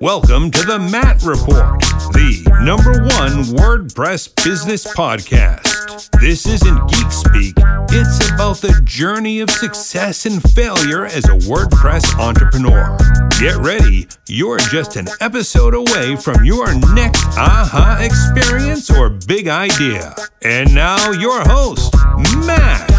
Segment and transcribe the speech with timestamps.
[0.00, 1.80] Welcome to the Matt Report,
[2.12, 6.10] the number one WordPress business podcast.
[6.20, 7.54] This isn't geek speak,
[7.90, 12.98] it's about the journey of success and failure as a WordPress entrepreneur.
[13.40, 20.14] Get ready, you're just an episode away from your next aha experience or big idea.
[20.42, 21.94] And now, your host,
[22.46, 22.95] Matt.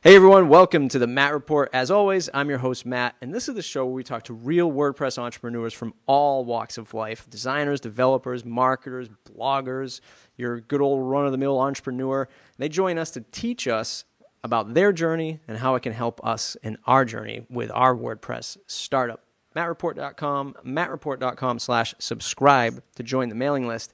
[0.00, 1.70] Hey everyone, welcome to the Matt Report.
[1.72, 4.32] As always, I'm your host, Matt, and this is the show where we talk to
[4.32, 10.00] real WordPress entrepreneurs from all walks of life designers, developers, marketers, bloggers,
[10.36, 12.28] your good old run of the mill entrepreneur.
[12.58, 14.04] They join us to teach us
[14.44, 18.56] about their journey and how it can help us in our journey with our WordPress
[18.68, 19.24] startup.
[19.56, 23.92] MattReport.com, mattreport.com slash subscribe to join the mailing list.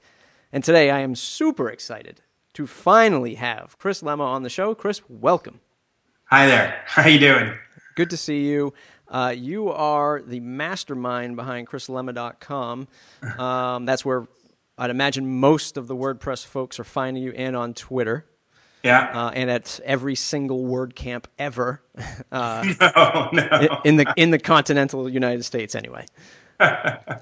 [0.53, 2.21] And today I am super excited
[2.53, 4.75] to finally have Chris Lema on the show.
[4.75, 5.61] Chris, welcome.
[6.25, 6.81] Hi there.
[6.87, 7.53] How you doing?
[7.95, 8.73] Good to see you.
[9.07, 12.87] Uh, you are the mastermind behind chrislema.com.
[13.37, 14.27] Um, that's where
[14.77, 18.25] I'd imagine most of the WordPress folks are finding you and on Twitter.
[18.83, 19.09] Yeah.
[19.13, 21.81] Uh, and at every single WordCamp ever.
[22.31, 23.81] Uh, no, no.
[23.85, 26.05] In the in the continental United States, anyway.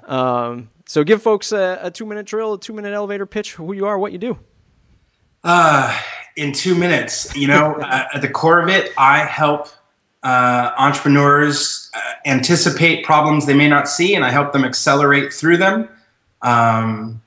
[0.08, 3.74] um, so give folks a, a two minute drill, a two minute elevator pitch, who
[3.74, 4.40] you are, what you do.
[5.44, 5.96] Uh,
[6.36, 7.36] in two minutes.
[7.36, 9.68] You know, uh, at the core of it, I help
[10.24, 15.58] uh, entrepreneurs uh, anticipate problems they may not see, and I help them accelerate through
[15.58, 15.90] them.
[16.42, 17.22] Um,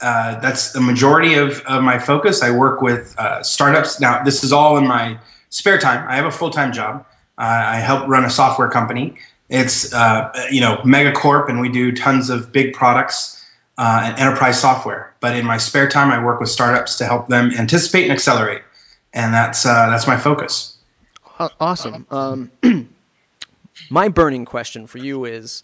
[0.00, 2.42] uh, that's the majority of, of my focus.
[2.42, 4.00] I work with uh, startups.
[4.00, 5.18] Now, this is all in my
[5.50, 6.08] spare time.
[6.08, 7.04] I have a full time job.
[7.36, 9.16] Uh, I help run a software company.
[9.48, 9.92] It's
[10.52, 13.39] you know megacorp, and we do tons of big products
[13.80, 15.14] uh, and enterprise software.
[15.20, 18.62] But in my spare time, I work with startups to help them anticipate and accelerate,
[19.14, 20.76] and that's uh, that's my focus.
[21.58, 22.06] Awesome.
[22.10, 22.50] Um,
[23.90, 25.62] my burning question for you is,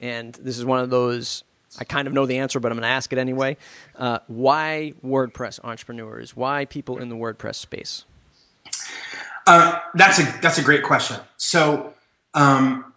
[0.00, 1.44] and this is one of those
[1.78, 3.58] I kind of know the answer, but I'm going to ask it anyway.
[3.96, 6.34] Uh, why WordPress entrepreneurs?
[6.34, 8.06] Why people in the WordPress space?
[9.46, 11.18] Uh, that's a that's a great question.
[11.36, 11.92] So,
[12.32, 12.94] um,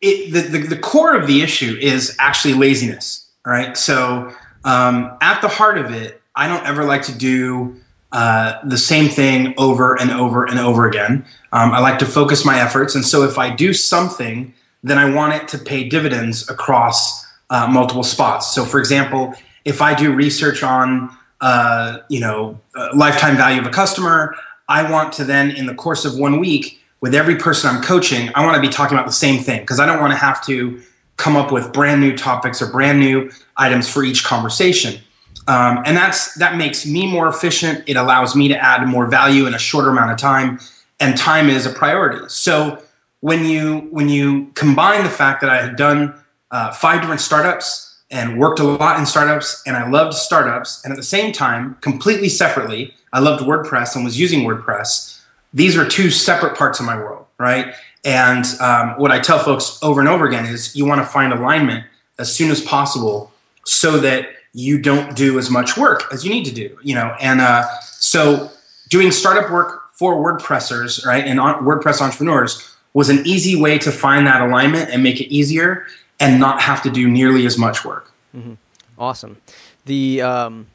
[0.00, 3.76] it, the, the the core of the issue is actually laziness right?
[3.76, 7.76] So um, at the heart of it, I don't ever like to do
[8.12, 11.24] uh, the same thing over and over and over again.
[11.52, 15.12] Um, I like to focus my efforts, and so if I do something, then I
[15.14, 18.54] want it to pay dividends across uh, multiple spots.
[18.54, 23.66] So, for example, if I do research on uh, you know uh, lifetime value of
[23.66, 24.34] a customer,
[24.68, 28.30] I want to then, in the course of one week, with every person I'm coaching,
[28.34, 30.44] I want to be talking about the same thing because I don't want to have
[30.46, 30.80] to
[31.16, 35.00] come up with brand new topics or brand new items for each conversation.
[35.48, 37.84] Um, and that's that makes me more efficient.
[37.86, 40.60] It allows me to add more value in a shorter amount of time,
[41.00, 42.28] and time is a priority.
[42.28, 42.82] So
[43.20, 46.14] when you when you combine the fact that I had done
[46.50, 50.92] uh, five different startups and worked a lot in startups, and I loved startups, and
[50.92, 55.20] at the same time, completely separately, I loved WordPress and was using WordPress.
[55.54, 57.74] These are two separate parts of my world, right?
[58.04, 61.32] And um, what I tell folks over and over again is you want to find
[61.32, 61.84] alignment
[62.18, 63.32] as soon as possible
[63.64, 67.14] so that you don't do as much work as you need to do, you know.
[67.20, 68.50] And uh, so
[68.88, 74.26] doing startup work for WordPressers, right, and WordPress entrepreneurs was an easy way to find
[74.26, 75.86] that alignment and make it easier
[76.20, 78.12] and not have to do nearly as much work.
[78.36, 78.54] Mm-hmm.
[78.98, 79.40] Awesome.
[79.86, 80.66] The um,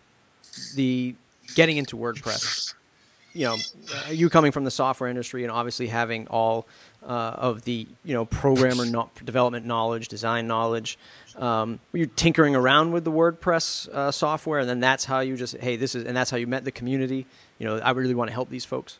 [0.75, 1.13] the
[1.55, 2.73] getting into WordPress
[3.37, 6.65] you know, uh, you coming from the software industry and obviously having all
[7.03, 10.97] uh, of the you know programmer no- development knowledge, design knowledge,
[11.37, 15.35] um, were you tinkering around with the WordPress uh, software, and then that's how you
[15.35, 17.25] just hey this is and that's how you met the community.
[17.59, 18.99] You know, I really want to help these folks.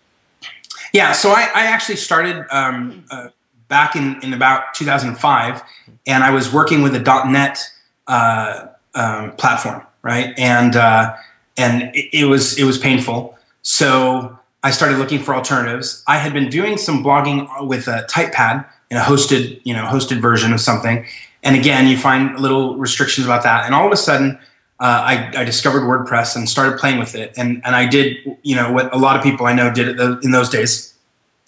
[0.94, 3.30] Yeah, so I, I actually started um, uh,
[3.68, 5.62] back in, in about 2005,
[6.06, 7.60] and I was working with a .NET
[8.08, 10.34] uh, um, platform, right?
[10.38, 11.16] And uh,
[11.58, 13.38] and it, it was it was painful.
[13.62, 16.04] So I started looking for alternatives.
[16.08, 20.20] I had been doing some blogging with a TypePad in a hosted, you know, hosted
[20.20, 21.06] version of something.
[21.44, 23.66] And again, you find little restrictions about that.
[23.66, 24.40] And all of a sudden,
[24.80, 27.34] uh, I, I, discovered WordPress and started playing with it.
[27.36, 30.32] And, and I did, you know, what a lot of people I know did in
[30.32, 30.94] those days.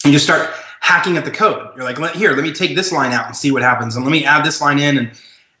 [0.04, 1.70] You just start hacking at the code.
[1.76, 3.94] You're like, here, let me take this line out and see what happens.
[3.94, 4.98] And let me add this line in.
[4.98, 5.10] And,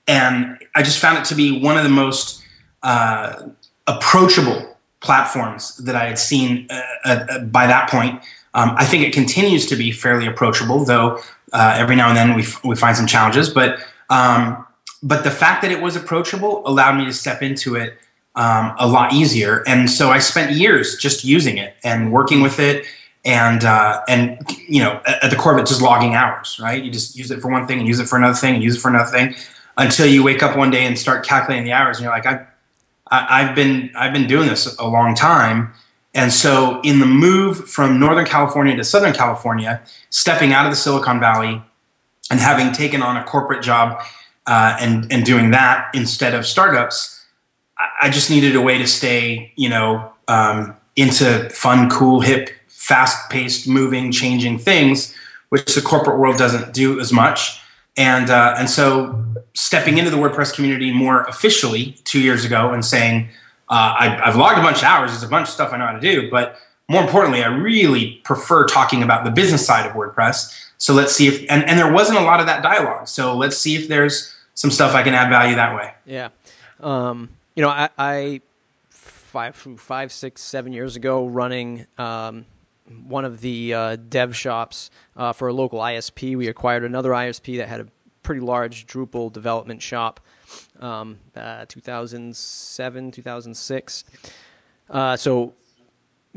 [0.08, 2.42] and I just found it to be one of the most
[2.82, 3.42] uh,
[3.86, 4.69] approachable
[5.00, 8.22] platforms that I had seen uh, uh, uh, by that point.
[8.52, 11.20] Um, I think it continues to be fairly approachable, though
[11.52, 13.48] uh, every now and then we, f- we find some challenges.
[13.48, 13.78] But
[14.10, 14.66] um,
[15.02, 17.96] but the fact that it was approachable allowed me to step into it
[18.34, 19.62] um, a lot easier.
[19.66, 22.84] And so I spent years just using it and working with it
[23.24, 26.90] and uh, and you know at, the core of it just logging hours right you
[26.90, 28.80] just use it for one thing and use it for another thing and use it
[28.80, 29.34] for another thing
[29.76, 32.46] until you wake up one day and start calculating the hours and you're like I,
[33.10, 35.72] I I've been I've been doing this a long time
[36.14, 40.76] and so in the move from Northern California to Southern California stepping out of the
[40.76, 41.62] Silicon Valley
[42.30, 44.02] and having taken on a corporate job
[44.46, 47.24] uh, and and doing that instead of startups
[47.78, 52.50] I, I just needed a way to stay you know um, into fun cool hip
[52.80, 55.14] fast paced, moving, changing things,
[55.50, 57.59] which the corporate world doesn't do as much.
[58.00, 62.82] And, uh, and so stepping into the WordPress community more officially two years ago and
[62.82, 63.28] saying,
[63.68, 65.84] uh, I, have logged a bunch of hours, there's a bunch of stuff I know
[65.84, 66.56] how to do, but
[66.88, 70.70] more importantly, I really prefer talking about the business side of WordPress.
[70.78, 73.06] So let's see if, and, and there wasn't a lot of that dialogue.
[73.06, 75.92] So let's see if there's some stuff I can add value that way.
[76.06, 76.30] Yeah.
[76.80, 78.40] Um, you know, I, I
[78.88, 82.46] five, five, six, seven years ago running um,
[82.90, 86.36] one of the uh, dev shops uh, for a local ISP.
[86.36, 87.86] We acquired another ISP that had a
[88.22, 90.20] pretty large Drupal development shop,
[90.80, 94.04] um, uh, 2007, 2006.
[94.88, 95.54] Uh, so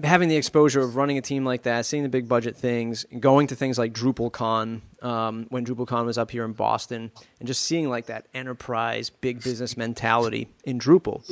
[0.03, 3.47] having the exposure of running a team like that, seeing the big budget things, going
[3.47, 7.89] to things like DrupalCon um, when DrupalCon was up here in Boston, and just seeing
[7.89, 11.23] like that enterprise, big business mentality in Drupal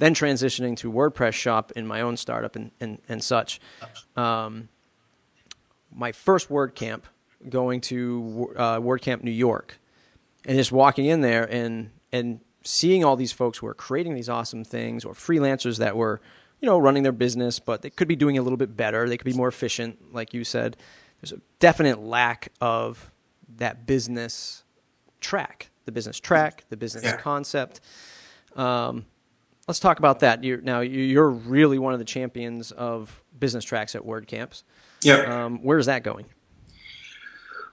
[0.00, 3.60] then transitioning to WordPress shop in my own startup and, and, and such.
[4.16, 4.68] Um,
[5.94, 7.02] my first WordCamp
[7.48, 9.78] going to uh, WordCamp New York
[10.46, 14.28] and just walking in there and, and seeing all these folks who are creating these
[14.28, 16.20] awesome things or freelancers that were,
[16.60, 19.08] you know, running their business, but they could be doing a little bit better.
[19.08, 20.76] They could be more efficient, like you said.
[21.20, 23.10] There's a definite lack of
[23.56, 24.64] that business
[25.20, 27.16] track, the business track, the business yeah.
[27.16, 27.80] concept.
[28.56, 29.04] Um,
[29.70, 30.42] let's talk about that.
[30.42, 34.64] You're, now you're really one of the champions of business tracks at WordCamps.
[35.04, 35.44] Yeah.
[35.44, 36.26] Um, where is that going?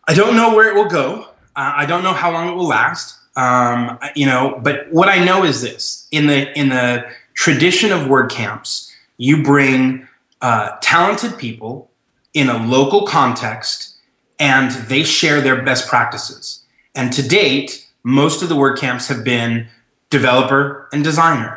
[0.08, 1.24] I don't know where it will go.
[1.56, 3.18] Uh, I don't know how long it will last.
[3.36, 7.04] Um, you know, but what I know is this: in the in the
[7.34, 10.08] tradition of WordCamps, you bring
[10.42, 11.90] uh, talented people
[12.36, 13.98] in a local context,
[14.38, 16.64] and they share their best practices.
[16.94, 19.68] And to date, most of the WordCamps have been
[20.12, 21.57] developer and designer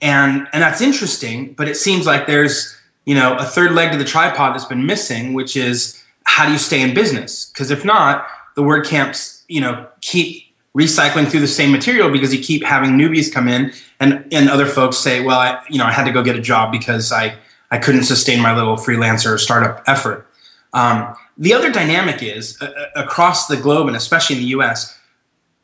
[0.00, 3.98] and and that's interesting but it seems like there's you know a third leg to
[3.98, 7.46] the tripod that's been missing which is how do you stay in business?
[7.46, 8.26] Because if not
[8.56, 10.42] the WordCamps you know keep
[10.76, 14.66] recycling through the same material because you keep having newbies come in and and other
[14.66, 17.34] folks say well i you know i had to go get a job because i
[17.70, 20.26] i couldn't sustain my little freelancer or startup effort.
[20.74, 24.98] Um, the other dynamic is uh, across the globe and especially in the us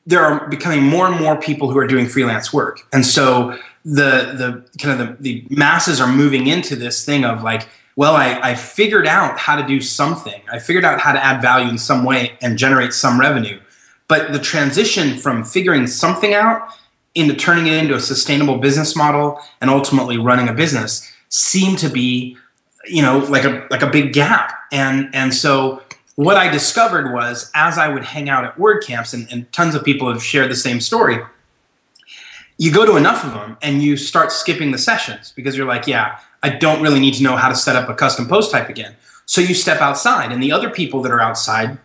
[0.07, 2.81] there are becoming more and more people who are doing freelance work.
[2.93, 7.43] And so the the kind of the, the masses are moving into this thing of
[7.43, 10.41] like well I, I figured out how to do something.
[10.51, 13.61] I figured out how to add value in some way and generate some revenue.
[14.09, 16.69] But the transition from figuring something out
[17.15, 21.89] into turning it into a sustainable business model and ultimately running a business seemed to
[21.89, 22.37] be
[22.87, 24.55] you know like a like a big gap.
[24.71, 25.83] And and so
[26.17, 29.83] what i discovered was as i would hang out at wordcamps and, and tons of
[29.83, 31.19] people have shared the same story
[32.59, 35.87] you go to enough of them and you start skipping the sessions because you're like,
[35.87, 38.69] yeah, I don't really need to know how to set up a custom post type
[38.69, 38.97] again.
[39.27, 41.79] So you step outside, and the other people that are outside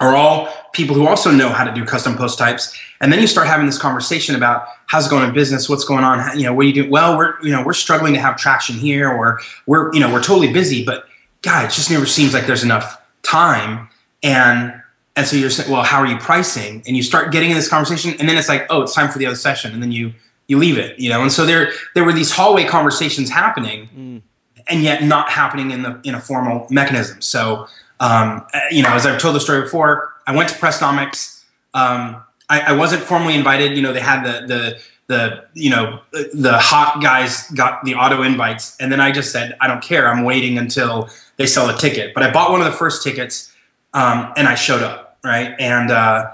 [0.00, 2.76] are all people who also know how to do custom post types.
[3.00, 6.04] And then you start having this conversation about how's it going in business, what's going
[6.04, 6.90] on, you know, what do you do?
[6.90, 10.22] Well, we're you know we're struggling to have traction here, or we're you know we're
[10.22, 11.04] totally busy, but
[11.42, 13.88] God, it just never seems like there's enough time.
[14.22, 14.79] And
[15.20, 16.82] and so you're saying, well, how are you pricing?
[16.86, 19.18] And you start getting in this conversation, and then it's like, oh, it's time for
[19.18, 20.14] the other session, and then you
[20.46, 21.20] you leave it, you know.
[21.20, 24.22] And so there there were these hallway conversations happening, mm.
[24.68, 27.20] and yet not happening in the in a formal mechanism.
[27.20, 27.66] So
[28.00, 31.44] um, you know, as I've told the story before, I went to Pressnomics.
[31.74, 33.76] Um, I, I wasn't formally invited.
[33.76, 36.00] You know, they had the the the you know
[36.32, 40.10] the hot guys got the auto invites, and then I just said, I don't care.
[40.10, 42.14] I'm waiting until they sell a ticket.
[42.14, 43.52] But I bought one of the first tickets,
[43.92, 45.54] um, and I showed up right?
[45.58, 46.32] And uh,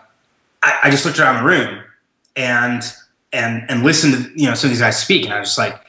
[0.62, 1.82] I, I, just looked around the room
[2.34, 2.82] and
[3.32, 5.58] and and listened to you know some of these guys speak, and I was just
[5.58, 5.80] like,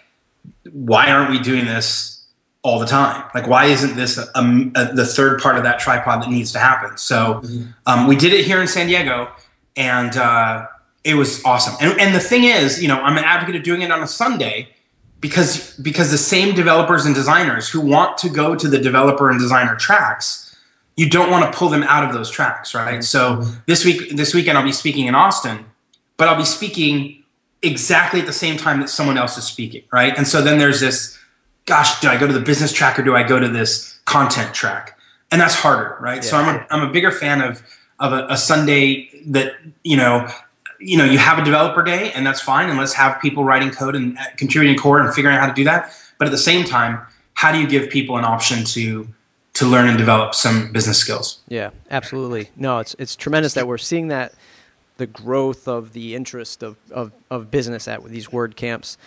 [0.71, 2.25] why aren't we doing this
[2.63, 3.23] all the time?
[3.33, 6.51] Like, why isn't this a, a, a, the third part of that tripod that needs
[6.53, 6.97] to happen?
[6.97, 7.63] So mm-hmm.
[7.85, 9.29] um, we did it here in San Diego,
[9.75, 10.67] and uh,
[11.03, 11.75] it was awesome.
[11.79, 14.07] And, and the thing is, you know, I'm an advocate of doing it on a
[14.07, 14.69] Sunday
[15.19, 19.39] because because the same developers and designers who want to go to the developer and
[19.39, 20.46] designer tracks
[20.97, 23.03] you don't want to pull them out of those tracks, right?
[23.03, 25.65] So this week, this weekend, I'll be speaking in Austin,
[26.17, 27.23] but I'll be speaking
[27.61, 30.17] exactly at the same time that someone else is speaking, right?
[30.17, 31.17] And so then there's this,
[31.65, 34.53] gosh, do I go to the business track or do I go to this content
[34.53, 34.97] track?
[35.31, 36.23] And that's harder, right?
[36.23, 36.29] Yeah.
[36.29, 37.63] So I'm a, I'm a bigger fan of
[37.99, 40.27] of a, a Sunday that you know
[40.79, 43.71] you know you have a developer day and that's fine and let's have people writing
[43.71, 46.37] code and uh, contributing code and figuring out how to do that but at the
[46.37, 47.01] same time
[47.33, 49.07] how do you give people an option to
[49.57, 53.77] to learn and develop some business skills yeah absolutely no it's it's tremendous that we're
[53.77, 54.33] seeing that
[54.97, 58.97] the growth of the interest of, of, of business at these word camps.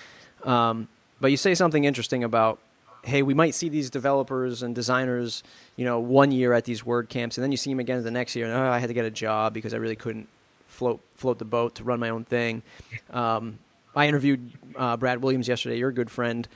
[0.44, 0.88] Um,
[1.20, 2.58] but you say something interesting about,
[3.04, 5.42] hey, we might see these developers and designers,
[5.76, 8.10] you know, one year at these word camps, and then you see them again the
[8.10, 10.28] next year, and oh, I had to get a job because I really couldn't
[10.68, 12.62] float float the boat to run my own thing.
[13.10, 13.58] Um,
[13.94, 16.46] I interviewed uh, Brad Williams yesterday, your good friend,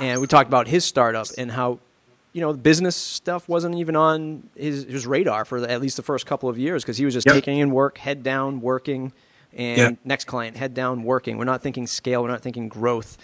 [0.00, 1.80] and we talked about his startup and how
[2.32, 6.02] you know, business stuff wasn't even on his, his radar for the, at least the
[6.02, 7.34] first couple of years because he was just yep.
[7.34, 9.12] taking in work, head down, working,
[9.52, 9.98] and yep.
[10.04, 11.38] next client, head down, working.
[11.38, 13.18] We're not thinking scale, we're not thinking growth.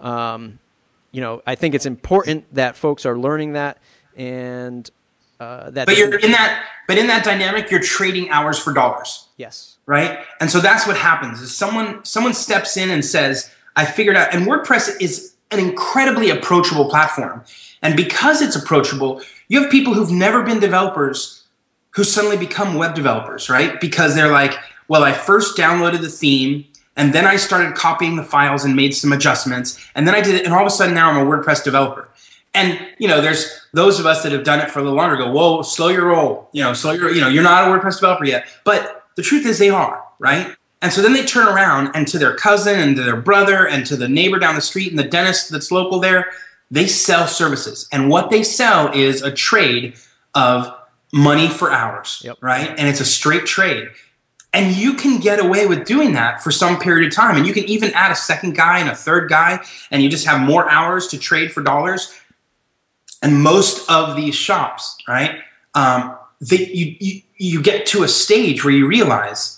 [0.00, 0.58] Um,
[1.12, 3.78] you know, I think it's important that folks are learning that
[4.16, 4.90] and
[5.40, 5.86] uh, that.
[5.86, 9.28] But you're in that, but in that dynamic, you're trading hours for dollars.
[9.36, 9.76] Yes.
[9.86, 11.40] Right, and so that's what happens.
[11.40, 16.30] Is someone someone steps in and says, "I figured out," and WordPress is an incredibly
[16.30, 17.44] approachable platform
[17.82, 21.44] and because it's approachable, you have people who've never been developers
[21.90, 23.80] who suddenly become web developers, right?
[23.80, 24.54] Because they're like,
[24.88, 26.64] well, I first downloaded the theme
[26.96, 29.78] and then I started copying the files and made some adjustments.
[29.94, 30.44] And then I did it.
[30.44, 32.08] And all of a sudden now I'm a WordPress developer.
[32.54, 35.16] And, you know, there's those of us that have done it for a little longer
[35.16, 36.48] go, whoa, slow your roll.
[36.52, 38.48] You know, slow your, you know, you're not a WordPress developer yet.
[38.64, 40.56] But the truth is they are, right?
[40.80, 43.84] And so then they turn around and to their cousin and to their brother and
[43.86, 46.30] to the neighbor down the street and the dentist that's local there,
[46.70, 47.88] they sell services.
[47.92, 49.94] And what they sell is a trade
[50.34, 50.72] of
[51.12, 52.36] money for hours, yep.
[52.40, 52.68] right?
[52.68, 53.88] And it's a straight trade.
[54.52, 57.36] And you can get away with doing that for some period of time.
[57.36, 60.26] And you can even add a second guy and a third guy, and you just
[60.26, 62.18] have more hours to trade for dollars.
[63.22, 65.40] And most of these shops, right?
[65.74, 69.57] Um, they, you, you, you get to a stage where you realize,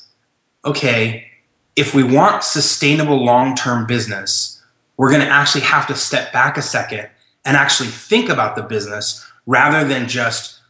[0.65, 1.27] okay,
[1.77, 4.63] if we want sustainable long term business,
[4.97, 7.09] we're going to actually have to step back a second
[7.45, 10.61] and actually think about the business rather than just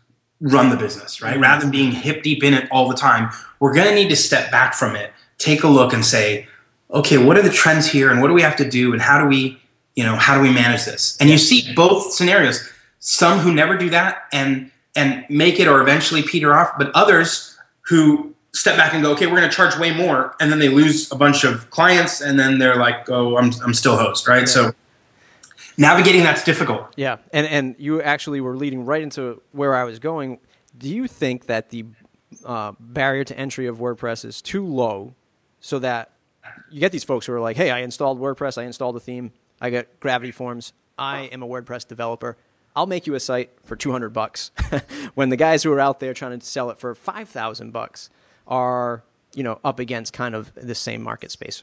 [0.40, 1.35] run the business, right?
[1.35, 1.42] Mm-hmm.
[1.42, 4.16] Rather than being hip deep in it all the time, we're going to need to
[4.16, 6.47] step back from it, take a look and say,
[6.92, 9.20] okay, what are the trends here and what do we have to do and how
[9.20, 9.61] do we,
[9.97, 11.16] you know, how do we manage this?
[11.20, 12.68] And you see both scenarios,
[13.00, 17.56] some who never do that and and make it or eventually peter off, but others
[17.82, 20.69] who step back and go, okay, we're going to charge way more, and then they
[20.69, 24.40] lose a bunch of clients, and then they're like, oh, I'm I'm still host, right?
[24.40, 24.45] Yeah.
[24.47, 24.75] So
[25.76, 26.92] navigating that's difficult.
[26.97, 30.38] Yeah, and and you actually were leading right into where I was going.
[30.76, 31.87] Do you think that the
[32.45, 35.14] uh, barrier to entry of WordPress is too low,
[35.61, 36.11] so that
[36.71, 39.33] you get these folks who are like, hey, I installed WordPress, I installed the theme,
[39.61, 42.37] I got Gravity Forms, I am a WordPress developer.
[42.76, 44.52] I'll make you a site for 200 bucks.
[45.14, 48.11] when the guys who are out there trying to sell it for 5,000 bucks
[48.50, 49.02] are
[49.35, 51.62] you know up against kind of the same market space?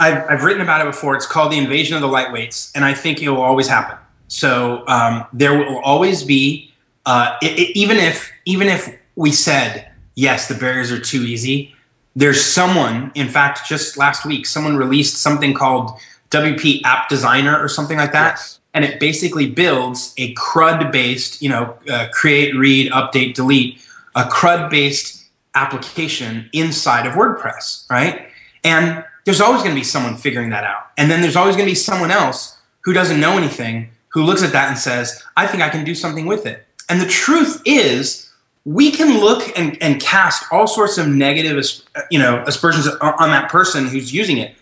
[0.00, 1.16] I've, I've written about it before.
[1.16, 3.98] It's called the invasion of the lightweights, and I think it will always happen.
[4.28, 6.72] So um, there will always be,
[7.04, 11.72] uh, it, it, even if even if we said yes, the barriers are too easy.
[12.16, 15.92] There's someone, in fact, just last week, someone released something called
[16.30, 18.32] WP App Designer or something like that.
[18.32, 18.58] Yes.
[18.74, 23.80] And it basically builds a CRUD based, you know, uh, create, read, update, delete,
[24.16, 25.17] a CRUD based
[25.58, 28.28] application inside of WordPress, right?
[28.64, 30.90] And there's always going to be someone figuring that out.
[30.96, 34.42] And then there's always going to be someone else who doesn't know anything who looks
[34.42, 36.66] at that and says, I think I can do something with it.
[36.88, 38.30] And the truth is,
[38.64, 41.62] we can look and, and cast all sorts of negative
[42.10, 44.54] you know, aspersions on that person who's using it.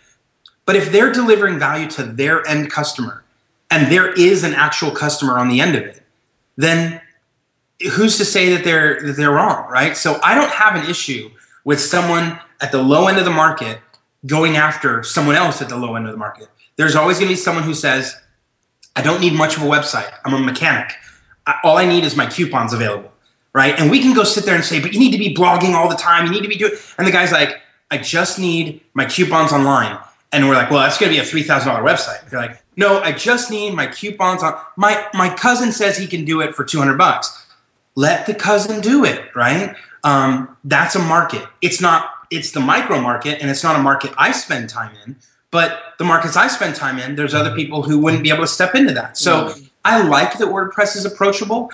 [0.64, 3.24] But if they're delivering value to their end customer
[3.70, 6.02] and there is an actual customer on the end of it,
[6.56, 7.00] then
[7.80, 9.96] who's to say that they're that they're wrong, right?
[9.96, 11.30] So I don't have an issue
[11.64, 13.80] with someone at the low end of the market
[14.24, 16.48] going after someone else at the low end of the market.
[16.76, 18.16] There's always going to be someone who says,
[18.94, 20.10] "I don't need much of a website.
[20.24, 20.92] I'm a mechanic.
[21.46, 23.12] I, all I need is my coupons available."
[23.52, 23.78] Right?
[23.78, 25.88] And we can go sit there and say, "But you need to be blogging all
[25.88, 26.26] the time.
[26.26, 29.98] You need to be doing." And the guy's like, "I just need my coupons online."
[30.32, 32.62] And we're like, "Well, that's going to be a three thousand dollar website." They're like,
[32.76, 36.54] "No, I just need my coupons on." My my cousin says he can do it
[36.54, 37.45] for two hundred bucks
[37.96, 39.74] let the cousin do it, right?
[40.04, 41.44] Um, that's a market.
[41.60, 45.16] It's not, it's the micro market and it's not a market I spend time in,
[45.50, 48.48] but the markets I spend time in, there's other people who wouldn't be able to
[48.48, 49.18] step into that.
[49.18, 51.70] So I like that WordPress is approachable.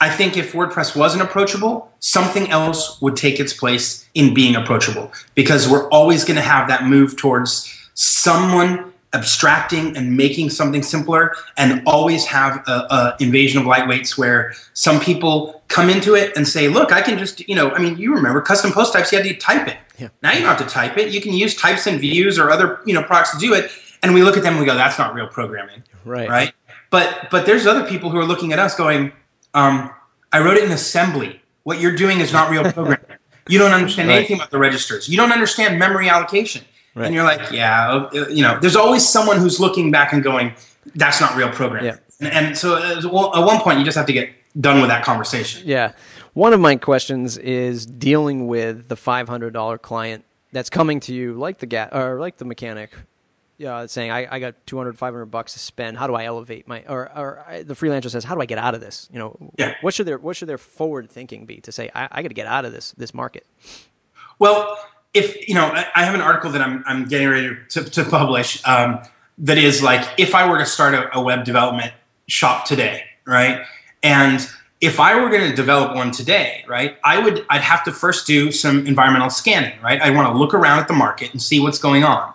[0.00, 5.12] I think if WordPress wasn't approachable, something else would take its place in being approachable
[5.34, 11.34] because we're always going to have that move towards someone abstracting and making something simpler
[11.56, 16.46] and always have a, a, invasion of lightweights where some people come into it and
[16.46, 19.18] say look i can just you know i mean you remember custom post types you
[19.18, 19.76] had to type it.
[19.98, 20.08] Yeah.
[20.22, 21.12] now you don't have to type it.
[21.12, 23.70] You can use types and views or other you know products to do it.
[24.02, 25.84] And we look at them and we go that's not real programming.
[26.04, 26.28] Right.
[26.28, 26.52] Right?
[26.90, 29.12] But but there's other people who are looking at us going
[29.54, 29.90] um,
[30.32, 31.40] i wrote it in assembly.
[31.62, 33.18] What you're doing is not real programming.
[33.48, 34.18] You don't understand right.
[34.18, 35.08] anything about the registers.
[35.08, 37.06] You don't understand memory allocation Right.
[37.06, 40.54] And you're like, yeah, uh, you know, there's always someone who's looking back and going,
[40.94, 41.86] that's not real programming.
[41.86, 41.96] Yeah.
[42.20, 45.04] And, and so uh, at one point, you just have to get done with that
[45.04, 45.62] conversation.
[45.66, 45.92] Yeah.
[46.34, 51.58] One of my questions is dealing with the $500 client that's coming to you, like
[51.58, 52.92] the ga- or like the mechanic,
[53.64, 55.96] uh, saying, I, I got 200, 500 bucks to spend.
[55.96, 58.58] How do I elevate my, or, or I, the freelancer says, how do I get
[58.58, 59.08] out of this?
[59.12, 59.74] You know, yeah.
[59.80, 62.34] what should their, what should their forward thinking be to say, I, I got to
[62.34, 63.46] get out of this, this market?
[64.38, 64.78] Well,
[65.14, 68.60] if you know, I have an article that I'm I'm getting ready to, to publish
[68.66, 69.00] um,
[69.38, 71.92] that is like if I were to start a, a web development
[72.26, 73.64] shop today, right?
[74.02, 74.46] And
[74.80, 78.26] if I were going to develop one today, right, I would I'd have to first
[78.26, 80.00] do some environmental scanning, right?
[80.00, 82.32] I want to look around at the market and see what's going on.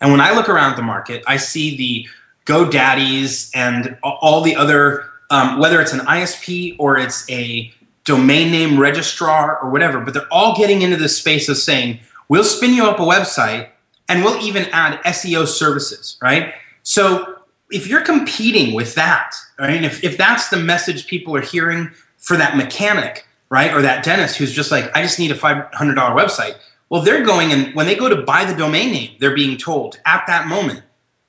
[0.00, 2.08] And when I look around at the market, I see the
[2.46, 7.72] GoDaddies and all the other, um, whether it's an ISP or it's a
[8.04, 12.00] domain name registrar or whatever, but they're all getting into this space of saying,
[12.32, 13.68] We'll spin you up a website
[14.08, 16.54] and we'll even add SEO services, right?
[16.82, 21.90] So if you're competing with that, right, if, if that's the message people are hearing
[22.16, 25.72] for that mechanic, right, or that dentist who's just like, I just need a $500
[25.74, 26.56] website,
[26.88, 30.00] well, they're going and when they go to buy the domain name, they're being told
[30.06, 30.80] at that moment,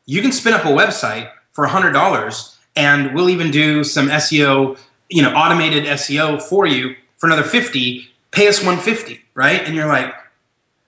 [0.05, 4.79] you can spin up a website for $100 and we'll even do some SEO,
[5.09, 9.61] you know, automated SEO for you for another 50, pay us 150, right?
[9.65, 10.15] And you're like,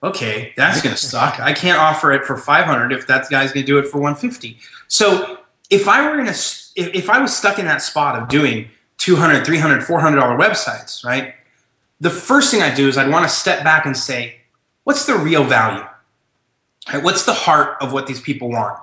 [0.06, 1.40] okay, that's going to suck.
[1.40, 4.58] I can't offer it for 500 if that guy's going to do it for 150.
[4.88, 5.38] So
[5.70, 6.34] if I were in a,
[6.76, 11.34] if, I was stuck in that spot of doing 200, 300, 400 dollar websites, right?
[12.00, 14.36] The first thing I do is I'd want to step back and say,
[14.84, 15.84] what's the real value?
[16.92, 17.02] Right?
[17.02, 18.78] What's the heart of what these people want?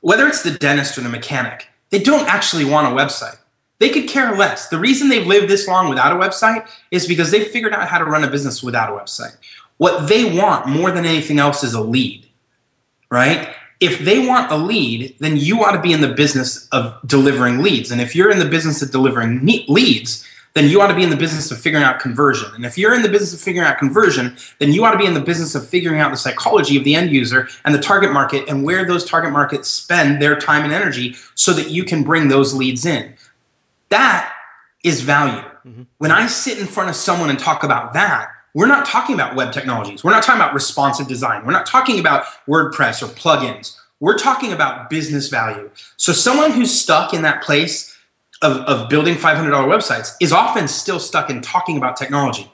[0.00, 3.36] Whether it's the dentist or the mechanic, they don't actually want a website.
[3.78, 4.68] They could care less.
[4.68, 7.98] The reason they've lived this long without a website is because they figured out how
[7.98, 9.36] to run a business without a website.
[9.82, 12.24] What they want more than anything else is a lead,
[13.10, 13.52] right?
[13.80, 17.64] If they want a lead, then you ought to be in the business of delivering
[17.64, 17.90] leads.
[17.90, 21.10] And if you're in the business of delivering leads, then you ought to be in
[21.10, 22.48] the business of figuring out conversion.
[22.54, 25.04] And if you're in the business of figuring out conversion, then you ought to be
[25.04, 28.12] in the business of figuring out the psychology of the end user and the target
[28.12, 32.04] market and where those target markets spend their time and energy so that you can
[32.04, 33.16] bring those leads in.
[33.88, 34.32] That
[34.84, 35.42] is value.
[35.66, 35.82] Mm-hmm.
[35.98, 39.34] When I sit in front of someone and talk about that, we're not talking about
[39.34, 40.04] web technologies.
[40.04, 41.44] We're not talking about responsive design.
[41.46, 43.76] We're not talking about WordPress or plugins.
[44.00, 45.70] We're talking about business value.
[45.96, 47.96] So someone who's stuck in that place
[48.42, 52.52] of, of building $500 websites is often still stuck in talking about technology.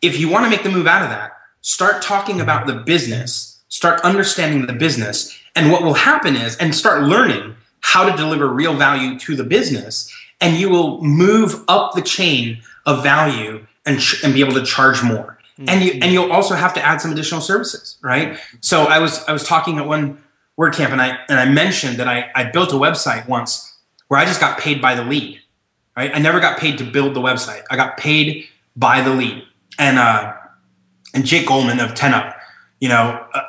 [0.00, 3.60] If you want to make the move out of that, start talking about the business,
[3.68, 5.36] start understanding the business.
[5.56, 9.44] And what will happen is, and start learning how to deliver real value to the
[9.44, 10.10] business.
[10.40, 14.64] And you will move up the chain of value and, ch- and be able to
[14.64, 15.38] charge more.
[15.58, 15.68] Mm-hmm.
[15.68, 18.38] And you and you'll also have to add some additional services, right?
[18.60, 20.22] So I was I was talking at one
[20.56, 24.24] WordCamp and I and I mentioned that I, I built a website once where I
[24.24, 25.40] just got paid by the lead.
[25.96, 26.12] Right?
[26.14, 27.62] I never got paid to build the website.
[27.70, 29.42] I got paid by the lead.
[29.80, 30.34] And uh
[31.14, 32.36] and Jake Goldman of 10up,
[32.78, 33.42] you know, uh,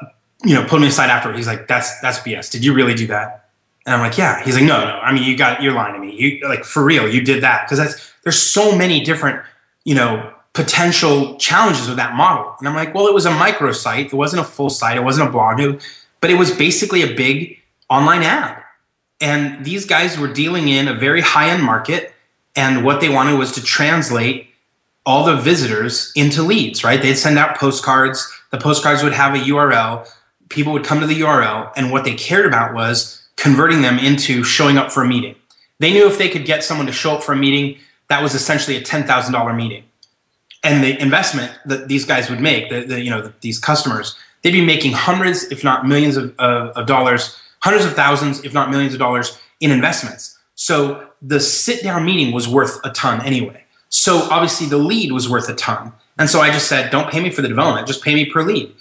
[0.44, 1.34] you know, put me aside after.
[1.34, 2.50] He's like, "That's that's BS.
[2.50, 3.50] Did you really do that?"
[3.86, 5.00] And I'm like, "Yeah." He's like, "No, no.
[5.00, 6.16] I mean, you got you're lying to me.
[6.16, 7.14] You like for real.
[7.14, 9.44] You did that because that's there's so many different
[9.90, 12.54] you know, potential challenges with that model.
[12.60, 14.06] And I'm like, well, it was a micro site.
[14.06, 14.98] It wasn't a full site.
[14.98, 15.82] It wasn't a blog,
[16.22, 17.58] but it was basically a big
[17.90, 18.62] online ad.
[19.20, 22.14] And these guys were dealing in a very high end market.
[22.56, 24.50] And what they wanted was to translate
[25.08, 27.02] all the visitors into leads, right?
[27.02, 28.32] They'd send out postcards.
[28.52, 30.08] The postcards would have a URL.
[30.50, 31.72] People would come to the URL.
[31.76, 35.34] And what they cared about was converting them into showing up for a meeting.
[35.80, 38.34] They knew if they could get someone to show up for a meeting, that was
[38.34, 39.84] essentially a $10,000 meeting.
[40.64, 44.16] And the investment that these guys would make, the, the you know, the, these customers,
[44.42, 48.54] they'd be making hundreds, if not millions of, of, of dollars, hundreds of thousands, if
[48.54, 50.38] not millions of dollars in investments.
[50.56, 53.64] So the sit down meeting was worth a ton anyway.
[53.90, 55.94] So obviously the lead was worth a ton.
[56.18, 58.44] And so I just said, don't pay me for the development, just pay me per
[58.44, 58.74] lead.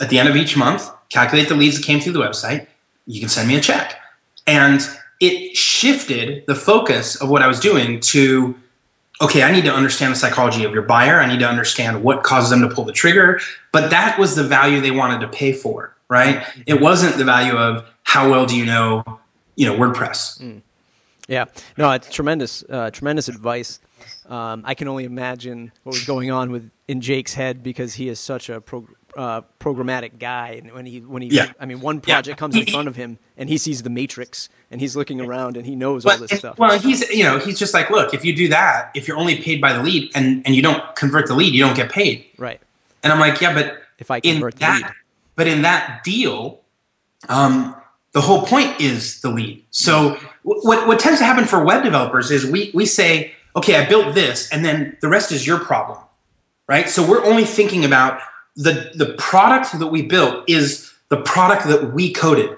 [0.00, 2.66] At the end of each month, calculate the leads that came through the website.
[3.06, 3.96] You can send me a check.
[4.46, 4.80] And
[5.20, 8.56] it shifted the focus of what I was doing to
[9.20, 11.20] okay, I need to understand the psychology of your buyer.
[11.20, 13.40] I need to understand what causes them to pull the trigger.
[13.72, 16.44] But that was the value they wanted to pay for, right?
[16.66, 19.04] It wasn't the value of how well do you know,
[19.56, 20.40] you know, WordPress.
[20.40, 20.62] Mm.
[21.28, 21.44] Yeah,
[21.76, 23.78] no, it's tremendous, uh, tremendous advice.
[24.28, 28.08] Um, I can only imagine what was going on with in Jake's head because he
[28.08, 31.52] is such a pro, uh, programmatic guy, and when he when he, yeah.
[31.58, 32.34] I mean, one project yeah.
[32.34, 35.66] comes in front of him, and he sees the matrix, and he's looking around, and
[35.66, 36.58] he knows but, all this stuff.
[36.58, 39.40] Well, he's you know he's just like, look, if you do that, if you're only
[39.40, 42.26] paid by the lead, and and you don't convert the lead, you don't get paid.
[42.38, 42.60] Right.
[43.02, 44.94] And I'm like, yeah, but if I convert that, the lead,
[45.36, 46.60] but in that deal,
[47.28, 47.74] um,
[48.12, 49.64] the whole point is the lead.
[49.70, 53.88] So what what tends to happen for web developers is we we say, okay, I
[53.88, 55.98] built this, and then the rest is your problem,
[56.68, 56.88] right?
[56.88, 58.20] So we're only thinking about
[58.60, 62.56] the the product that we built is the product that we coded.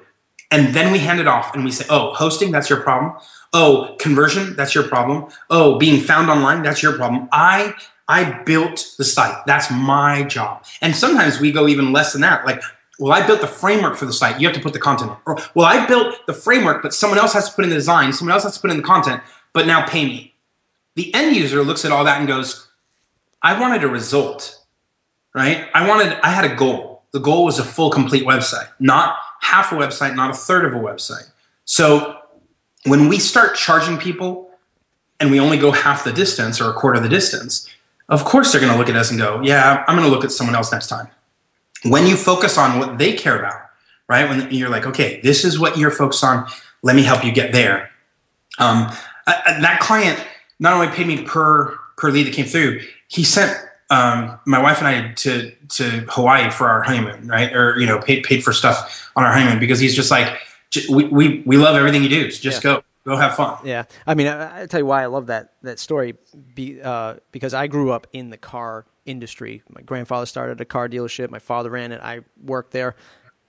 [0.50, 3.14] And then we hand it off and we say oh hosting that's your problem.
[3.52, 5.28] Oh conversion that's your problem.
[5.48, 7.28] Oh being found online that's your problem.
[7.32, 7.74] I
[8.08, 9.46] i built the site.
[9.46, 10.64] That's my job.
[10.80, 12.44] And sometimes we go even less than that.
[12.44, 12.60] Like
[12.98, 14.40] well i built the framework for the site.
[14.40, 15.16] You have to put the content in.
[15.24, 18.12] Or well i built the framework but someone else has to put in the design.
[18.12, 20.34] Someone else has to put in the content but now pay me.
[20.96, 22.66] The end user looks at all that and goes
[23.40, 24.61] i wanted a result
[25.34, 25.68] right?
[25.74, 27.02] I wanted, I had a goal.
[27.12, 30.72] The goal was a full, complete website, not half a website, not a third of
[30.72, 31.30] a website.
[31.64, 32.18] So
[32.84, 34.50] when we start charging people
[35.20, 37.68] and we only go half the distance or a quarter of the distance,
[38.08, 40.24] of course they're going to look at us and go, yeah, I'm going to look
[40.24, 41.08] at someone else next time.
[41.84, 43.60] When you focus on what they care about,
[44.08, 44.28] right?
[44.28, 46.46] When you're like, okay, this is what you're focused on.
[46.82, 47.90] Let me help you get there.
[48.58, 48.90] Um,
[49.26, 50.24] that client
[50.58, 53.56] not only paid me per per lead that came through, he sent
[53.92, 57.52] um, my wife and I to to Hawaii for our honeymoon, right?
[57.52, 60.38] Or you know, paid paid for stuff on our honeymoon because he's just like,
[60.90, 62.30] we we, we love everything you do.
[62.30, 62.76] So just yeah.
[62.76, 63.58] go go have fun.
[63.64, 66.14] Yeah, I mean, I, I, tell you why I love that that story,
[66.54, 69.62] be, uh, because I grew up in the car industry.
[69.68, 71.30] My grandfather started a car dealership.
[71.30, 72.00] My father ran it.
[72.00, 72.96] I worked there.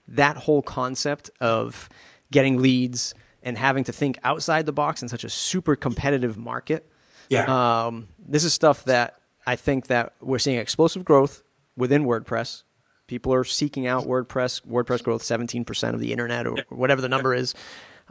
[0.08, 1.88] That whole concept of
[2.30, 6.86] getting leads and having to think outside the box in such a super competitive market.
[7.30, 7.86] Yeah.
[7.86, 11.42] Um, this is stuff that I think that we're seeing explosive growth
[11.76, 12.62] within WordPress.
[13.06, 14.62] People are seeking out WordPress.
[14.66, 17.54] WordPress growth 17% of the internet or whatever the number is.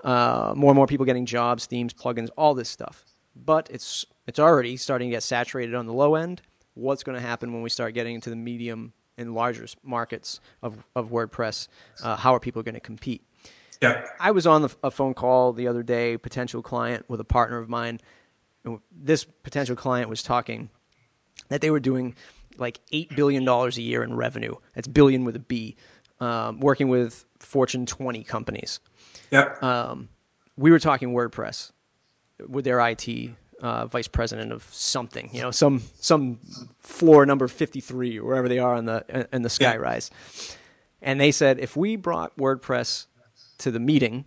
[0.04, 3.06] Uh, more and more people getting jobs, themes, plugins, all this stuff.
[3.36, 6.42] But it's it's already starting to get saturated on the low end.
[6.76, 10.84] What's going to happen when we start getting into the medium and larger markets of,
[10.96, 11.68] of WordPress?
[12.02, 13.24] Uh, how are people going to compete?
[13.82, 14.06] Yeah.
[14.20, 17.58] I was on the, a phone call the other day, potential client with a partner
[17.58, 18.00] of mine.
[18.92, 20.70] This potential client was talking
[21.50, 22.16] that they were doing
[22.58, 24.56] like $8 billion a year in revenue.
[24.76, 25.76] That's billion with a B,
[26.20, 28.80] um, working with Fortune 20 companies.
[29.32, 29.64] Yep.
[29.64, 30.10] Um,
[30.58, 31.72] we were talking WordPress
[32.48, 33.08] with their IT
[33.62, 36.40] uh, vice president of something, you know, some some
[36.80, 40.12] floor number 53 or wherever they are on the in the skyrise.
[40.12, 40.56] Yeah.
[41.02, 43.08] And they said if we brought WordPress
[43.60, 44.26] to the meeting,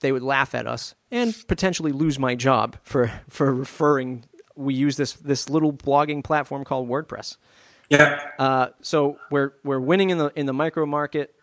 [0.00, 4.24] they would laugh at us and potentially lose my job for for referring
[4.58, 7.36] we use this this little blogging platform called WordPress.
[7.88, 8.20] Yeah.
[8.38, 11.34] Uh, so we're we're winning in the in the micro market.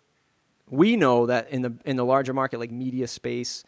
[0.69, 3.63] We know that in the in the larger market, like media space,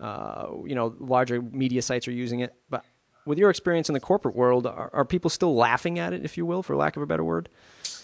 [0.00, 2.54] uh, you know, larger media sites are using it.
[2.70, 2.84] But
[3.26, 6.36] with your experience in the corporate world, are, are people still laughing at it, if
[6.36, 7.48] you will, for lack of a better word?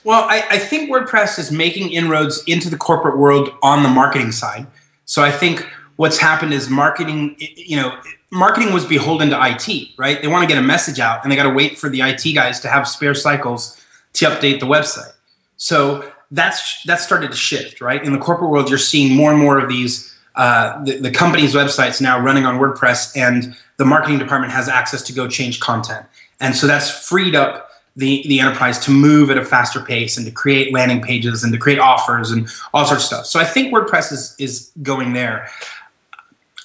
[0.04, 4.32] Well, I, I think WordPress is making inroads into the corporate world on the marketing
[4.32, 4.66] side.
[5.04, 5.64] So I think
[5.96, 7.96] what's happened is marketing, you know,
[8.32, 10.20] marketing was beholden to IT, right?
[10.20, 12.32] They want to get a message out and they got to wait for the IT
[12.34, 13.78] guys to have spare cycles
[14.14, 15.12] to update the website.
[15.58, 18.02] So that's that started to shift, right?
[18.02, 21.54] In the corporate world, you're seeing more and more of these uh, the, the company's
[21.54, 26.06] websites now running on WordPress, and the marketing department has access to go change content,
[26.40, 30.24] and so that's freed up the the enterprise to move at a faster pace and
[30.24, 33.26] to create landing pages and to create offers and all sorts of stuff.
[33.26, 35.50] So I think WordPress is is going there.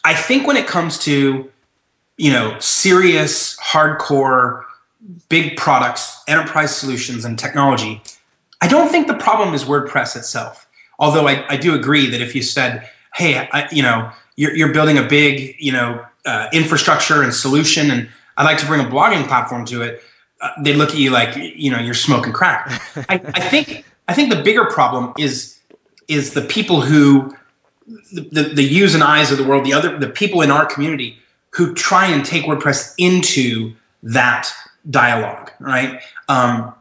[0.06, 1.52] I think when it comes to
[2.18, 4.64] you know, serious, hardcore,
[5.30, 8.02] big products, enterprise solutions, and technology,
[8.62, 10.68] I don't think the problem is WordPress itself.
[11.00, 14.74] Although I, I do agree that if you said, hey, I, you know, you're, you're,
[14.74, 18.90] building a big, you know, uh, infrastructure and solution, and I'd like to bring a
[18.90, 20.02] blogging platform to it,
[20.42, 22.82] uh, they look at you like, you know, you're smoking crack.
[23.10, 25.60] I, I think I think the bigger problem is
[26.08, 27.36] is the people who
[28.12, 30.66] the, the, the U's and I's of the world, the other the people in our
[30.66, 31.18] community
[31.58, 34.48] who try and take WordPress into that
[34.92, 36.04] dialogue, right?
[36.30, 36.72] Um,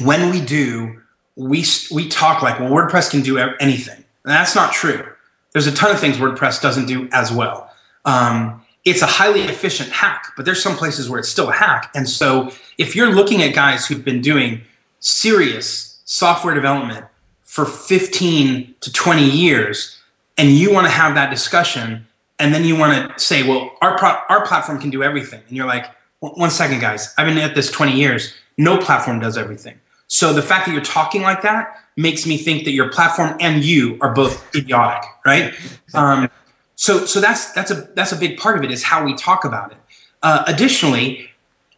[0.00, 1.02] when we do,
[1.36, 3.96] we we talk like, well, WordPress can do anything.
[3.96, 5.06] And that's not true.
[5.52, 7.70] There's a ton of things WordPress doesn't do as well.
[8.06, 11.90] Um, it's a highly efficient hack, but there's some places where it's still a hack.
[11.94, 14.62] And so if you're looking at guys who've been doing
[15.00, 17.04] serious software development
[17.42, 20.00] for 15 to 20 years,
[20.38, 22.06] and you want to have that discussion,
[22.44, 25.40] and then you want to say, well, our, pro- our platform can do everything.
[25.48, 25.86] And you're like,
[26.20, 28.34] one second, guys, I've been at this 20 years.
[28.58, 29.80] No platform does everything.
[30.08, 33.64] So the fact that you're talking like that makes me think that your platform and
[33.64, 35.54] you are both idiotic, right?
[35.94, 36.30] Um,
[36.76, 39.44] so so that's that's a that's a big part of it is how we talk
[39.44, 39.78] about it.
[40.22, 41.30] Uh, additionally,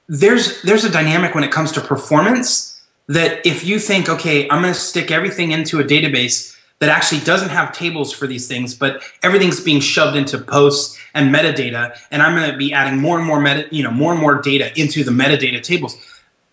[0.08, 4.62] there's there's a dynamic when it comes to performance that if you think, okay, I'm
[4.62, 8.74] going to stick everything into a database that actually doesn't have tables for these things,
[8.74, 13.18] but everything's being shoved into posts and metadata, and I'm going to be adding more
[13.18, 15.96] and more meta, you know, more and more data into the metadata tables.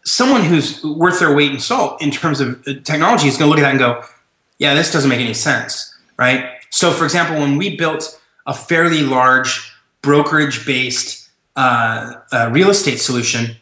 [0.05, 3.55] Someone who's worth their weight in salt in terms of uh, technology is going to
[3.55, 4.03] look at that and go,
[4.59, 6.51] yeah, this doesn't make any sense, right?
[6.69, 12.99] So, for example, when we built a fairly large brokerage based uh, uh, real estate
[12.99, 13.57] solution,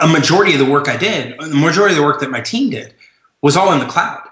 [0.00, 2.70] a majority of the work I did, the majority of the work that my team
[2.70, 2.94] did,
[3.40, 4.25] was all in the cloud.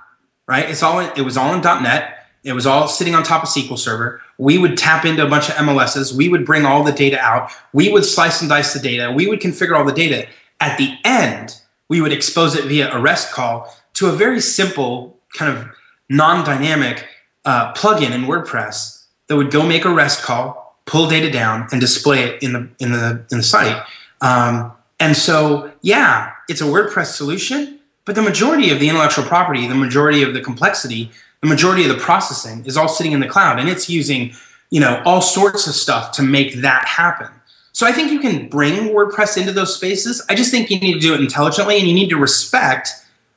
[0.47, 0.69] Right?
[0.69, 2.27] It's all it was all in .NET.
[2.43, 4.21] It was all sitting on top of SQL Server.
[4.37, 6.13] We would tap into a bunch of MLSs.
[6.13, 7.51] We would bring all the data out.
[7.73, 9.11] We would slice and dice the data.
[9.11, 10.29] We would configure all the data.
[10.61, 15.19] At the end, we would expose it via a REST call to a very simple
[15.33, 15.67] kind of
[16.11, 17.07] non-dynamic
[17.47, 21.81] uh, plugin in WordPress that would go make a REST call, pull data down, and
[21.81, 23.83] display it in the in the in the site.
[24.21, 29.67] Um, and so, yeah, it's a WordPress solution, but the majority of the intellectual property,
[29.67, 33.29] the majority of the complexity, the majority of the processing is all sitting in the
[33.29, 34.35] cloud, and it's using
[34.71, 37.29] you know all sorts of stuff to make that happen.
[37.73, 40.25] So I think you can bring WordPress into those spaces.
[40.29, 42.91] I just think you need to do it intelligently, and you need to respect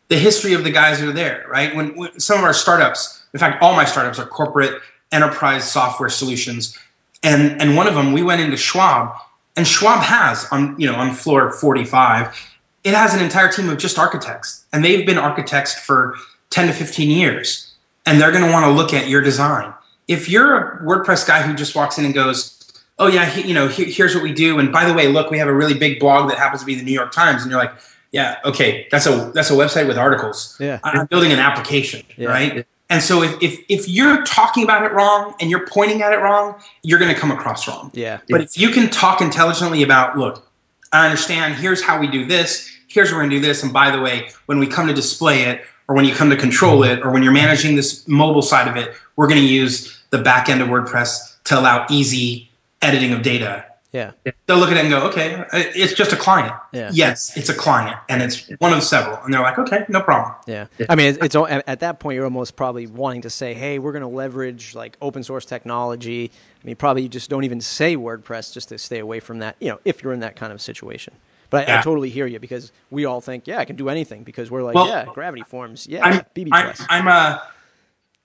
[0.09, 1.45] the history of the guys that are there.
[1.49, 1.75] Right?
[1.75, 6.09] When, when some of our startups in fact, all my startups are corporate enterprise software
[6.09, 6.77] solutions.
[7.23, 9.15] And, and one of them, we went into Schwab,
[9.55, 12.35] and Schwab has on, you know, on floor 45,
[12.87, 14.65] it has an entire team of just architects.
[14.71, 16.15] And they've been architects for
[16.51, 17.73] 10 to 15 years.
[18.05, 19.73] And they're going to want to look at your design.
[20.07, 22.53] If you're a WordPress guy who just walks in and goes,
[22.97, 24.57] oh yeah, he, you know, he, here's what we do.
[24.57, 26.75] And by the way, look, we have a really big blog that happens to be
[26.75, 27.41] the New York Times.
[27.41, 27.73] And you're like,
[28.13, 30.55] yeah, okay, that's a that's a website with articles.
[30.61, 32.29] Yeah, I'm building an application, yeah.
[32.29, 32.65] right?
[32.89, 36.17] And so if, if, if you're talking about it wrong and you're pointing at it
[36.17, 37.91] wrong, you're going to come across wrong.
[37.93, 38.21] Yeah.
[38.29, 40.49] But if you can talk intelligently about, look,
[40.93, 43.63] I understand, here's how we do this, here's where we're going to do this.
[43.63, 46.35] And by the way, when we come to display it, or when you come to
[46.35, 50.03] control it, or when you're managing this mobile side of it, we're going to use
[50.09, 54.11] the back end of WordPress to allow easy editing of data yeah.
[54.45, 56.53] They'll look at it and go, okay, uh, it's just a client.
[56.73, 56.91] Yeah.
[56.93, 59.17] Yes, it's a client, and it's one of several.
[59.23, 60.35] And they're like, okay, no problem.
[60.45, 60.67] Yeah.
[60.89, 63.93] I mean, it's, it's at that point you're almost probably wanting to say, hey, we're
[63.93, 66.31] going to leverage like open source technology.
[66.61, 69.55] I mean, probably you just don't even say WordPress just to stay away from that.
[69.59, 71.13] You know, if you're in that kind of situation.
[71.49, 71.79] But I, yeah.
[71.79, 74.63] I, totally hear you because we all think, yeah, I can do anything because we're
[74.63, 77.43] like, well, yeah, gravity forms, yeah, I'm, BB I'm, I'm, a,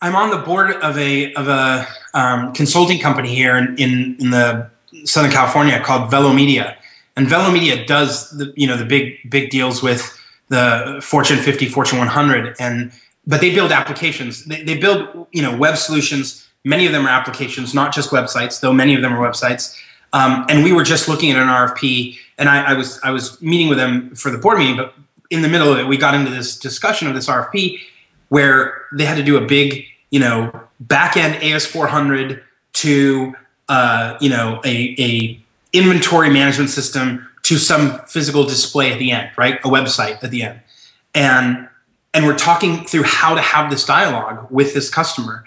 [0.01, 4.31] I'm on the board of a of a um, consulting company here in, in, in
[4.31, 4.71] the
[5.05, 6.77] Southern California called Velo Media,
[7.17, 11.69] and Velo Media does the you know the big big deals with the Fortune 50,
[11.69, 12.93] Fortune 100, and
[13.27, 14.45] but they build applications.
[14.45, 16.47] They, they build you know web solutions.
[16.65, 19.77] Many of them are applications, not just websites, though many of them are websites.
[20.13, 23.41] Um, and we were just looking at an RFP, and I, I was I was
[23.41, 24.95] meeting with them for the board meeting, but
[25.31, 27.81] in the middle of it, we got into this discussion of this RFP
[28.29, 32.43] where they had to do a big, you know, back end AS400
[32.75, 33.35] to
[33.69, 35.41] uh, you know, a, a
[35.73, 39.59] inventory management system to some physical display at the end, right?
[39.61, 40.61] A website at the end.
[41.15, 41.69] And
[42.15, 45.45] and we're talking through how to have this dialogue with this customer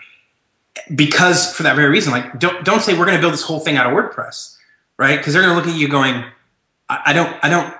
[0.95, 3.59] because for that very reason, like don't don't say we're going to build this whole
[3.59, 4.54] thing out of WordPress,
[4.97, 5.17] right?
[5.17, 6.23] Because they're going to look at you going,
[6.89, 7.73] I, I don't, I don't,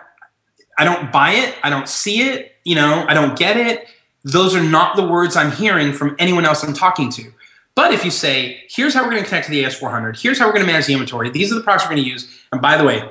[0.77, 3.87] I don't buy it, I don't see it, you know, I don't get it.
[4.23, 7.31] Those are not the words I'm hearing from anyone else I'm talking to.
[7.75, 10.47] But if you say, here's how we're going to connect to the AS400, here's how
[10.47, 12.27] we're going to manage the inventory, these are the products we're going to use.
[12.51, 13.09] And by the way,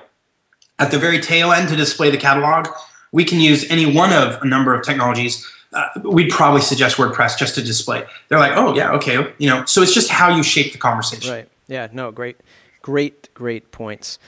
[0.78, 2.68] at the very tail end to display the catalog,
[3.12, 5.46] we can use any one of a number of technologies.
[5.72, 8.04] Uh, we'd probably suggest WordPress just to display.
[8.28, 9.64] They're like, oh yeah, okay, you know.
[9.66, 11.32] So it's just how you shape the conversation.
[11.32, 11.48] Right.
[11.68, 11.88] Yeah.
[11.92, 12.10] No.
[12.10, 12.36] Great.
[12.82, 13.23] Great.
[13.34, 14.18] Great points.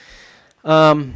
[0.63, 1.15] Um,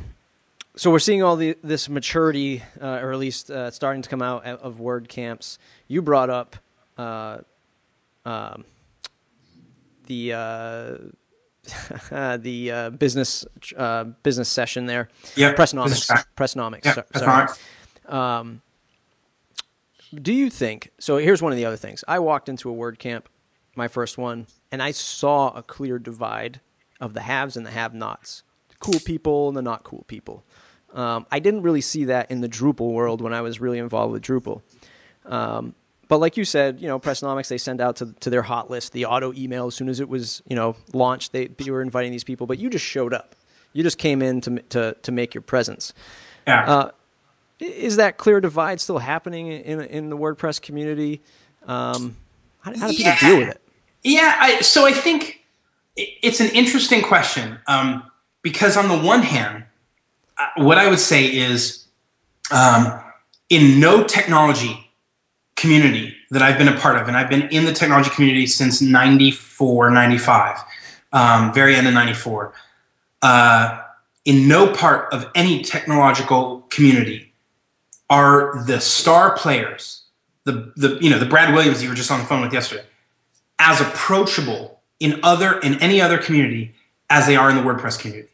[0.75, 4.21] so we're seeing all the, this maturity, uh, or at least uh, starting to come
[4.21, 5.58] out of WordCamps.
[5.88, 6.56] You brought up
[6.97, 7.39] uh,
[8.25, 8.63] um,
[10.08, 10.97] the uh,
[12.38, 13.45] the uh, business
[13.77, 15.10] uh, business session there.
[15.36, 16.25] Yeah, Pressnomics.
[16.36, 16.86] Pressnomics.
[16.86, 17.47] Yeah, so, sorry.
[18.08, 18.62] Um,
[20.13, 21.17] do you think so?
[21.17, 22.04] Here's one of the other things.
[22.08, 23.23] I walked into a WordCamp,
[23.75, 26.60] my first one, and I saw a clear divide
[27.01, 30.43] of the haves and the have-nots, the cool people and the not cool people.
[30.93, 34.13] Um, I didn't really see that in the Drupal world when I was really involved
[34.13, 34.61] with Drupal.
[35.25, 35.73] Um,
[36.07, 38.91] but like you said, you know, Pressnomics they send out to, to their hot list
[38.91, 41.31] the auto email as soon as it was you know launched.
[41.31, 43.35] They you were inviting these people, but you just showed up.
[43.71, 45.93] You just came in to to to make your presence.
[46.45, 46.69] Yeah.
[46.69, 46.91] Uh,
[47.59, 51.21] is that clear divide still happening in in the WordPress community?
[51.65, 52.17] Um,
[52.59, 53.19] how, how do people Yeah.
[53.19, 53.61] deal with it?
[54.03, 55.40] Yeah, I, so I think
[55.95, 58.04] it's an interesting question um,
[58.41, 59.65] because on the one hand,
[60.38, 61.86] uh, what I would say is
[62.51, 62.99] um,
[63.49, 64.91] in no technology
[65.56, 68.82] community that I've been a part of, and I've been in the technology community since
[68.82, 70.58] 94, 95,
[71.12, 72.54] um, very end of 94,
[73.21, 73.82] uh,
[74.23, 77.34] in no part of any technological community
[78.10, 80.04] are the star players,
[80.43, 82.84] the, the you know the Brad Williams you were just on the phone with yesterday,
[83.60, 86.73] as approachable in other in any other community
[87.09, 88.29] as they are in the WordPress community.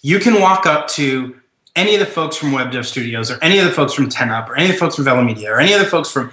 [0.00, 1.36] You can walk up to
[1.76, 4.48] any of the folks from Web Dev Studios, or any of the folks from 10up,
[4.48, 6.32] or any of the folks from Velo Media, or any of the folks from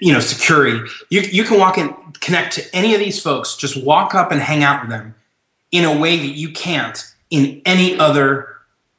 [0.00, 0.88] you know Sucuri.
[1.10, 3.56] You you can walk and connect to any of these folks.
[3.56, 5.14] Just walk up and hang out with them
[5.72, 8.48] in a way that you can't in any other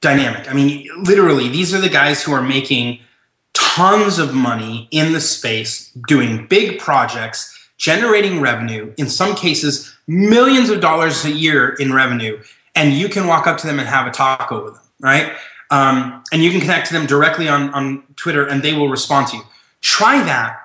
[0.02, 0.50] dynamic.
[0.50, 3.00] I mean, literally, these are the guys who are making
[3.54, 7.55] tons of money in the space, doing big projects,
[7.86, 12.42] generating revenue, in some cases, millions of dollars a year in revenue.
[12.74, 15.34] And you can walk up to them and have a taco with them, right?
[15.70, 19.28] Um, and you can connect to them directly on, on Twitter and they will respond
[19.28, 19.44] to you.
[19.82, 20.60] Try that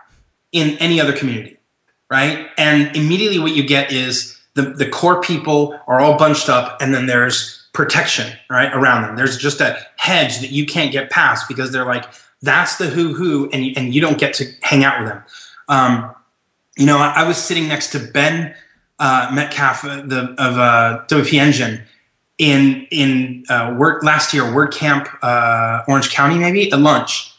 [0.53, 1.59] in any other community,
[2.11, 2.49] right?
[2.57, 6.95] And immediately what you get is the, the core people are all bunched up and
[6.95, 9.17] then there's protection, right, around them.
[9.17, 12.07] There's just a hedge that you can't get past because they're like,
[12.41, 15.23] that's the who who, and, and you don't get to hang out with them.
[15.69, 16.15] Um,
[16.81, 18.55] you know, I, I was sitting next to Ben
[18.99, 21.83] uh, Metcalfe uh, the, of uh, WP Engine
[22.39, 27.35] in in uh, work last year, WordCamp uh, Orange County, maybe at lunch.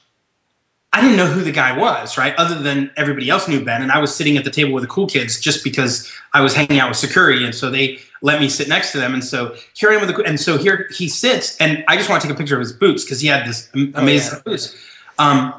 [0.93, 2.35] I didn't know who the guy was, right?
[2.35, 4.89] Other than everybody else knew Ben, and I was sitting at the table with the
[4.89, 8.47] cool kids just because I was hanging out with Sucuri, and so they let me
[8.47, 9.15] sit next to them.
[9.15, 12.09] And so here I am with the, and so here he sits, and I just
[12.09, 14.75] want to take a picture of his boots because he had this am- amazing boots.
[15.17, 15.53] Um,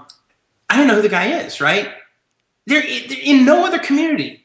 [0.71, 1.89] I don't know who the guy is, right?
[2.67, 4.43] There, in no other community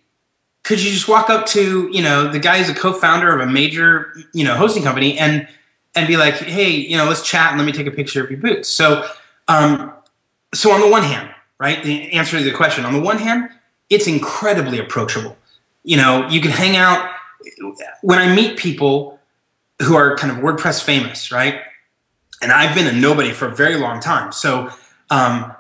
[0.68, 3.50] could you just walk up to you know the guy who's a co-founder of a
[3.50, 5.48] major you know hosting company and
[5.96, 8.30] and be like hey you know let's chat and let me take a picture of
[8.30, 8.68] your boots.
[8.68, 9.08] So
[9.48, 9.94] um,
[10.54, 13.50] so on the one hand right the answer to the question on the one hand
[13.90, 15.38] it's incredibly approachable.
[15.84, 17.12] You know you can hang out.
[18.02, 19.20] When i meet people
[19.82, 21.62] who are kind of wordpress famous right
[22.42, 24.70] and i've been a nobody for a very long time so
[25.12, 25.54] um,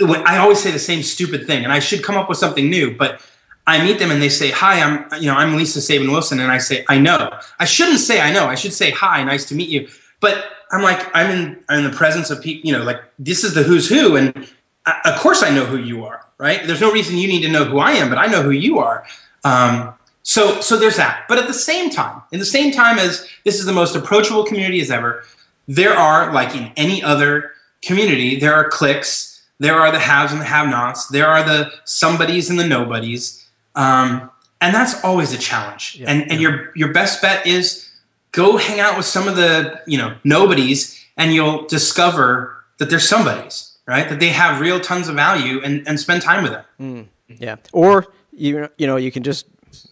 [0.00, 2.96] I, always say the same stupid thing and i should come up with something new
[2.96, 3.20] but
[3.66, 6.50] I meet them and they say, "Hi, I'm you know I'm Lisa Sabin Wilson," and
[6.50, 8.46] I say, "I know." I shouldn't say I know.
[8.46, 9.88] I should say, "Hi, nice to meet you."
[10.20, 12.66] But I'm like, I'm in I'm in the presence of people.
[12.66, 14.48] You know, like this is the who's who, and
[14.86, 16.66] I, of course I know who you are, right?
[16.66, 18.78] There's no reason you need to know who I am, but I know who you
[18.78, 19.04] are.
[19.44, 21.26] Um, so so there's that.
[21.28, 24.44] But at the same time, in the same time as this is the most approachable
[24.44, 25.24] community as ever,
[25.68, 29.31] there are like in any other community, there are cliques.
[29.62, 31.06] There are the haves and the have-nots.
[31.06, 33.48] There are the somebodies and the nobodies.
[33.76, 34.28] Um,
[34.60, 35.98] and that's always a challenge.
[36.00, 37.88] Yeah, and and your your best bet is
[38.32, 42.98] go hang out with some of the you know nobodies, and you'll discover that they're
[42.98, 44.08] somebodies, right?
[44.08, 47.08] That they have real tons of value, and and spend time with them.
[47.28, 47.56] Yeah.
[47.72, 49.46] Or you you know you can just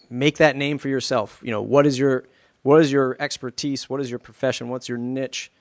[0.09, 1.39] make that name for yourself.
[1.43, 2.25] You know what is your
[2.63, 3.89] what is your expertise?
[3.89, 4.69] What is your profession?
[4.69, 5.51] What's your niche?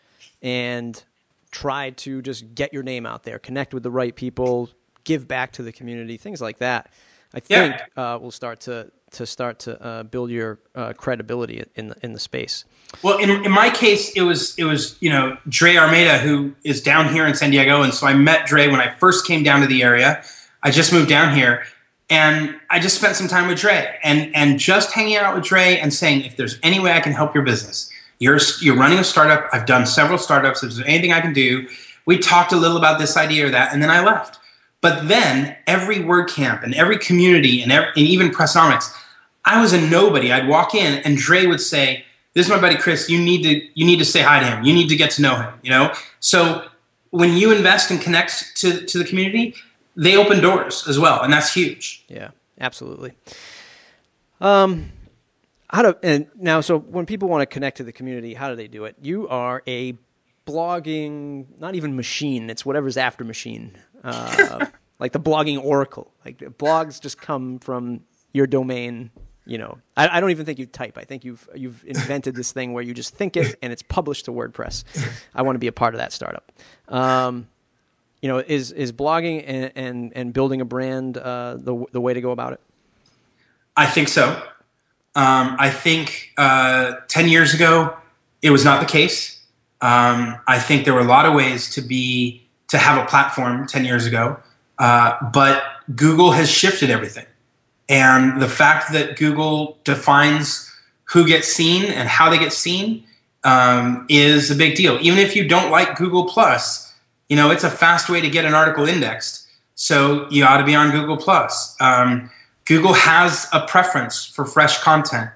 [0.42, 1.02] And
[1.50, 3.38] try to just get your name out there.
[3.38, 4.70] Connect with the right people.
[5.04, 6.16] Give back to the community.
[6.16, 6.90] Things like that.
[7.32, 8.14] I think Yeah.
[8.14, 12.12] uh, will start to to start to uh, build your uh, credibility in the in
[12.12, 12.64] the space.
[13.02, 16.82] Well, in, in my case, it was it was you know Dre Armeda who is
[16.82, 19.60] down here in San Diego, and so I met Dre when I first came down
[19.62, 20.22] to the area.
[20.62, 21.64] I just moved down here,
[22.08, 25.76] and I just spent some time with Dre, and and just hanging out with Dre
[25.78, 29.04] and saying, if there's any way I can help your business, you're you're running a
[29.04, 29.48] startup.
[29.52, 30.62] I've done several startups.
[30.62, 31.66] If there's anything I can do,
[32.06, 34.38] we talked a little about this idea or that, and then I left.
[34.82, 38.94] But then every WordCamp and every community and, every, and even Pressnomics,
[39.44, 40.32] I was a nobody.
[40.32, 42.04] I'd walk in and Dre would say,
[42.34, 43.08] "This is my buddy Chris.
[43.08, 44.64] You need to you need to say hi to him.
[44.64, 45.92] You need to get to know him." You know.
[46.20, 46.68] So
[47.10, 49.54] when you invest and connect to to the community,
[49.96, 52.04] they open doors as well, and that's huge.
[52.08, 53.12] Yeah, absolutely.
[54.40, 54.92] Um,
[55.72, 56.60] how do and now?
[56.60, 58.96] So when people want to connect to the community, how do they do it?
[59.00, 59.94] You are a
[60.46, 62.50] blogging, not even machine.
[62.50, 64.66] It's whatever's after machine, uh,
[64.98, 66.12] like the blogging oracle.
[66.24, 68.00] Like blogs just come from
[68.32, 69.10] your domain.
[69.46, 70.98] you know, I, I, don't even think you type.
[70.98, 74.24] I think you've you've invented this thing where you just think it and it's published
[74.26, 74.84] to WordPress.
[75.34, 76.50] I want to be a part of that startup.
[76.88, 77.48] Um,
[78.20, 82.12] you know, is is blogging and and, and building a brand uh, the the way
[82.12, 82.60] to go about it?
[83.76, 84.42] I think so.
[85.16, 87.96] Um, I think uh, ten years ago
[88.42, 89.40] it was not the case.
[89.80, 93.66] Um, I think there were a lot of ways to be to have a platform
[93.66, 94.38] ten years ago,
[94.78, 95.62] uh, but
[95.94, 97.26] Google has shifted everything,
[97.88, 100.70] and the fact that Google defines
[101.04, 103.04] who gets seen and how they get seen
[103.42, 104.96] um, is a big deal.
[105.00, 106.90] Even if you don't like Google Plus
[107.30, 109.46] you know, it's a fast way to get an article indexed.
[109.76, 111.76] So you ought to be on Google Plus.
[111.80, 112.28] Um,
[112.70, 115.28] Google has a preference for fresh content,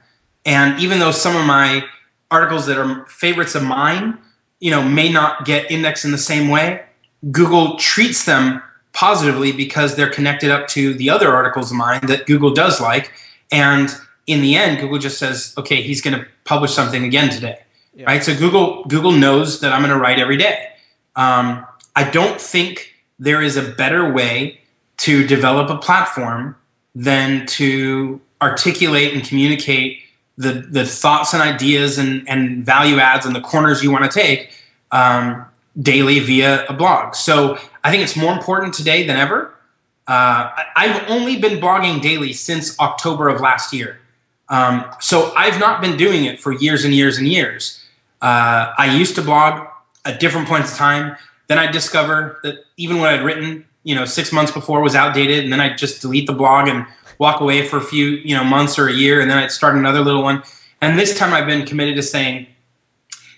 [0.47, 1.85] and even though some of my
[2.31, 4.17] articles that are favorites of mine,
[4.61, 6.85] you know, may not get indexed in the same way,
[7.33, 8.63] Google treats them
[8.93, 13.11] positively because they're connected up to the other articles of mine that Google does like,
[13.51, 13.89] and
[14.29, 17.59] in the end, Google just says, okay, he's going to publish something again today,
[17.97, 18.07] yeah.
[18.07, 18.23] right?
[18.23, 20.69] So Google Google knows that I'm going to write every day.
[21.17, 21.67] Um,
[21.97, 24.61] I don't think there is a better way
[24.99, 26.55] to develop a platform
[26.95, 30.01] than to articulate and communicate
[30.37, 34.11] the, the thoughts and ideas and, and value adds and the corners you want to
[34.11, 34.53] take
[34.93, 35.45] um,
[35.81, 37.15] daily via a blog.
[37.15, 39.55] So I think it's more important today than ever.
[40.07, 44.01] Uh, I've only been blogging daily since October of last year.
[44.49, 47.83] Um, so I've not been doing it for years and years and years.
[48.21, 49.67] Uh, I used to blog
[50.05, 51.17] at different points in time.
[51.47, 55.45] Then I'd discover that even what I'd written, you know, six months before was outdated,
[55.45, 56.87] and then I'd just delete the blog and
[57.19, 59.77] walk away for a few, you know, months or a year, and then I'd start
[59.77, 60.43] another little one.
[60.81, 62.47] And this time I've been committed to saying,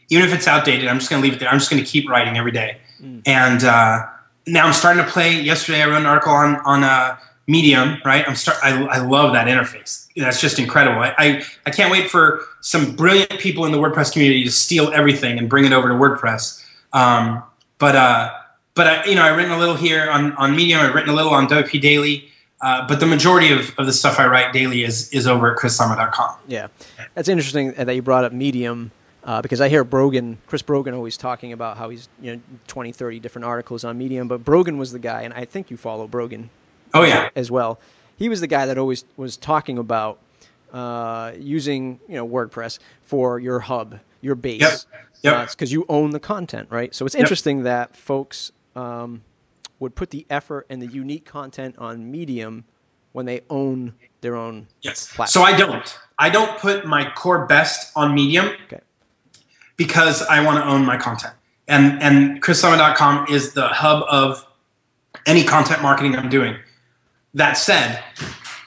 [0.09, 1.49] even if it's outdated, I'm just going to leave it there.
[1.49, 2.78] I'm just going to keep writing every day.
[3.03, 3.22] Mm.
[3.26, 4.07] And uh,
[4.47, 5.40] now I'm starting to play.
[5.40, 7.16] Yesterday I wrote an article on on uh,
[7.47, 7.99] Medium.
[8.05, 8.59] Right, I'm start.
[8.62, 10.07] I, I love that interface.
[10.16, 11.01] That's just incredible.
[11.01, 14.92] I, I I can't wait for some brilliant people in the WordPress community to steal
[14.92, 16.64] everything and bring it over to WordPress.
[16.92, 17.42] Um,
[17.78, 18.32] but uh,
[18.77, 20.81] but I, you know, I've written a little here on, on Medium.
[20.81, 22.31] I've written a little on Dopey Daily.
[22.61, 25.59] Uh, but the majority of, of the stuff I write daily is is over at
[25.59, 26.37] chrislema.com.
[26.49, 26.68] Yeah,
[27.14, 28.93] that's interesting that you brought up Medium
[29.24, 32.93] uh, because I hear Brogan, Chris Brogan, always talking about how he's you know 20,
[32.93, 34.27] 30 different articles on Medium.
[34.27, 36.49] But Brogan was the guy, and I think you follow Brogan.
[36.95, 37.79] Oh yeah, as well.
[38.16, 40.18] He was the guy that always was talking about
[40.72, 44.61] uh, using you know WordPress for your hub, your base.
[44.61, 44.72] Yep.
[45.22, 45.51] Yep.
[45.51, 46.95] Because uh, you own the content, right?
[46.95, 47.64] So it's interesting yep.
[47.64, 49.22] that folks um,
[49.81, 52.64] would put the effort and the unique content on Medium
[53.12, 54.68] when they own their own.
[54.83, 55.07] Yes.
[55.12, 55.29] Platform.
[55.29, 55.99] So I don't.
[56.18, 58.51] I don't put my core best on Medium.
[58.66, 58.81] Okay.
[59.77, 61.35] Because I want to own my content,
[61.68, 64.47] and and chrislema.com is the hub of
[65.27, 66.57] any content marketing I'm doing.
[67.35, 68.03] That said,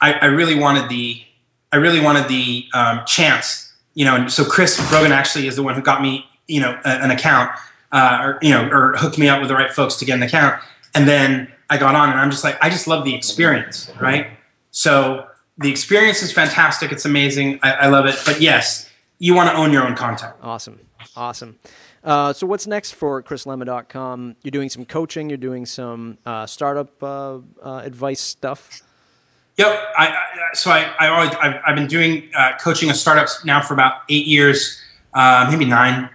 [0.02, 1.24] I, I really wanted the
[1.72, 4.16] I really wanted the um, chance, you know.
[4.16, 7.12] And so Chris Brogan actually is the one who got me you know a, an
[7.12, 7.52] account
[7.92, 10.24] uh, or you know or hooked me up with the right folks to get an
[10.24, 10.62] account.
[10.96, 14.28] And then i got on and i'm just like i just love the experience right?
[14.72, 15.28] So
[15.58, 16.92] the experience is fantastic.
[16.92, 17.60] It's amazing.
[17.62, 18.16] I, I love it.
[18.26, 20.34] But yes you want to own your own content.
[20.42, 20.80] Awesome.
[21.16, 21.60] Awesome.
[22.04, 25.30] Uh, so what's next for chrislema.com you're doing some coaching.
[25.30, 28.82] You're doing some uh, startup uh, uh, advice stuff?
[29.58, 29.68] Yep.
[29.98, 30.18] I, I,
[30.54, 34.04] so I, I always, I've, I've been doing uh, coaching of startups now for about
[34.08, 34.82] eight years,
[35.14, 36.10] uh, maybe nine.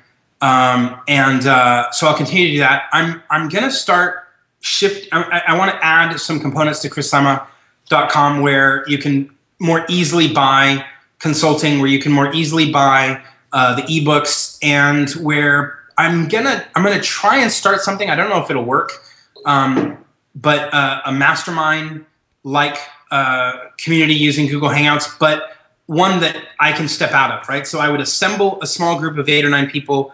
[0.45, 2.91] Um, and uh, so I'll continue to do that.
[2.93, 4.25] I'm I'm gonna start
[4.61, 5.09] shift.
[5.11, 10.85] I, I want to add some components to chrislema.com where you can more easily buy
[11.19, 13.23] consulting, where you can more easily buy
[13.55, 18.11] uh, the ebooks, and where I'm gonna I'm gonna try and start something.
[18.11, 18.93] I don't know if it'll work,
[19.47, 19.97] um,
[20.35, 22.05] but uh, a mastermind
[22.43, 22.77] like
[23.11, 27.67] uh, community using Google Hangouts, but one that I can step out of, right?
[27.67, 30.13] So I would assemble a small group of eight or nine people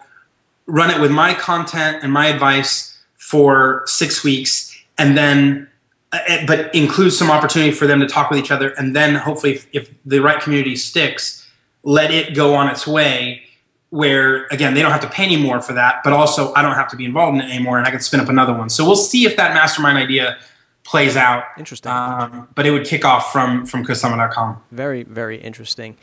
[0.71, 5.67] run it with my content and my advice for six weeks, and then,
[6.11, 9.53] uh, but include some opportunity for them to talk with each other, and then hopefully,
[9.53, 11.45] if, if the right community sticks,
[11.83, 13.43] let it go on its way.
[13.89, 16.75] Where again, they don't have to pay any more for that, but also I don't
[16.75, 18.69] have to be involved in it anymore, and I can spin up another one.
[18.69, 20.37] So we'll see if that mastermind idea
[20.85, 21.43] plays out.
[21.57, 21.91] Interesting.
[21.91, 24.63] Um, but it would kick off from from chrislema.com.
[24.71, 25.97] Very very interesting.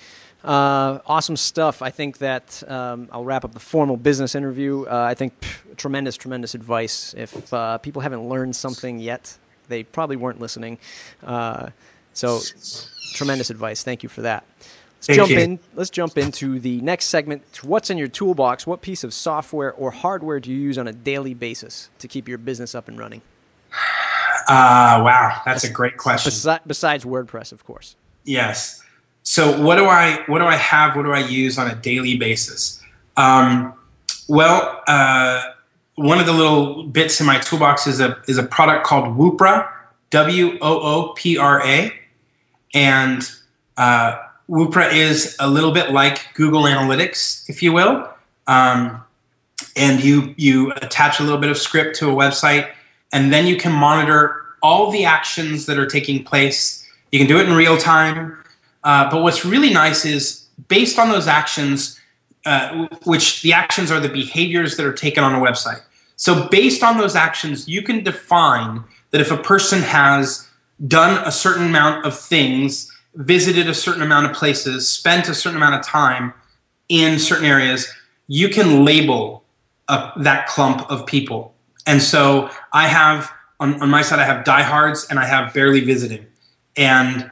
[0.49, 1.83] Uh, awesome stuff.
[1.83, 4.87] I think that um, I'll wrap up the formal business interview.
[4.87, 7.15] Uh, I think pff, tremendous, tremendous advice.
[7.19, 9.37] If uh, people haven't learned something yet,
[9.69, 10.79] they probably weren't listening.
[11.23, 11.69] Uh,
[12.15, 12.41] so,
[13.13, 13.83] tremendous advice.
[13.83, 14.45] Thank you for that.
[14.97, 15.39] Let's Thank jump you.
[15.39, 15.59] in.
[15.75, 17.43] Let's jump into the next segment.
[17.63, 18.67] What's in your toolbox?
[18.67, 22.27] What piece of software or hardware do you use on a daily basis to keep
[22.27, 23.21] your business up and running?
[24.49, 26.33] Uh, wow, that's a great question.
[26.33, 27.97] Besi- besides WordPress, of course.
[28.25, 28.83] Yes.
[29.29, 30.97] So what do I what do I have?
[30.97, 32.83] What do I use on a daily basis?
[33.19, 33.75] Um,
[34.27, 35.43] well, uh,
[35.97, 39.71] one of the little bits in my toolbox is a is a product called Woopra,
[40.09, 41.93] W O O P R A,
[42.73, 43.31] and
[43.77, 44.17] uh,
[44.49, 48.09] Woopra is a little bit like Google Analytics, if you will.
[48.47, 49.05] Um,
[49.77, 52.71] and you you attach a little bit of script to a website,
[53.13, 56.89] and then you can monitor all the actions that are taking place.
[57.13, 58.39] You can do it in real time.
[58.89, 62.01] Uh, but what's really nice is based on those actions,
[62.47, 65.83] uh, which the actions are the behaviors that are taken on a website.
[66.17, 70.49] So based on those actions, you can define that if a person has
[70.87, 75.59] done a certain amount of things, visited a certain amount of places, spent a certain
[75.59, 76.33] amount of time
[76.89, 77.93] in certain areas,
[78.27, 79.45] you can label
[79.89, 81.55] uh, that clump of people.
[81.87, 83.31] And so I have
[83.61, 86.25] on, on my side, I have diehards and I have barely visiting.
[86.75, 87.31] And,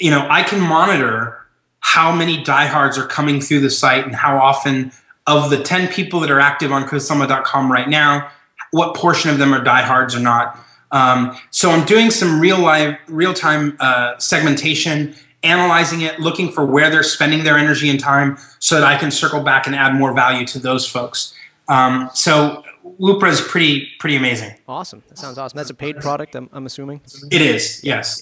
[0.00, 1.36] you know, I can monitor
[1.80, 4.92] how many diehards are coming through the site and how often
[5.26, 8.30] of the 10 people that are active on chrislema.com right now,
[8.70, 10.58] what portion of them are diehards or not.
[10.92, 16.64] Um, so I'm doing some real live, real time uh, segmentation, analyzing it, looking for
[16.64, 19.94] where they're spending their energy and time, so that I can circle back and add
[19.94, 21.32] more value to those folks.
[21.68, 24.54] Um, so Woopra is pretty pretty amazing.
[24.66, 25.02] Awesome.
[25.08, 25.56] That sounds awesome.
[25.56, 27.00] That's a paid product, I'm, I'm assuming.
[27.30, 27.82] It is.
[27.84, 28.20] Yes.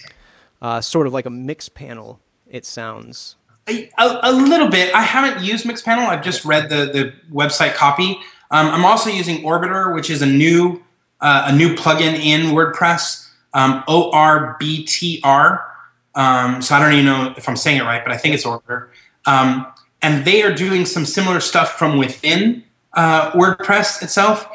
[0.61, 2.19] Uh, sort of like a Mixpanel.
[2.49, 3.37] It sounds.
[3.69, 4.95] A, a, little bit.
[4.95, 6.07] I haven't used Mixpanel.
[6.07, 8.19] I've just read the the website copy.
[8.51, 10.83] Um, I'm also using Orbiter, which is a new
[11.21, 13.27] uh, a new plugin in WordPress.
[13.55, 15.65] Um, o R B T R.
[16.15, 18.45] Um, so I don't even know if I'm saying it right, but I think it's
[18.45, 18.89] Orbiter.
[19.27, 19.67] Um,
[20.03, 24.49] and they are doing some similar stuff from within uh, WordPress itself.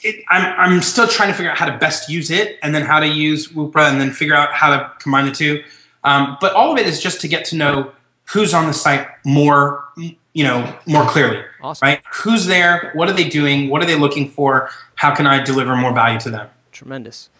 [0.00, 2.82] It, I'm, I'm still trying to figure out how to best use it and then
[2.82, 5.62] how to use Woopra and then figure out how to combine the two.
[6.04, 7.92] Um, but all of it is just to get to know
[8.26, 11.86] who's on the site more, you know, more clearly, awesome.
[11.86, 12.02] right?
[12.12, 12.92] Who's there?
[12.94, 13.68] What are they doing?
[13.68, 14.70] What are they looking for?
[14.94, 16.48] How can I deliver more value to them?
[16.70, 17.30] Tremendous.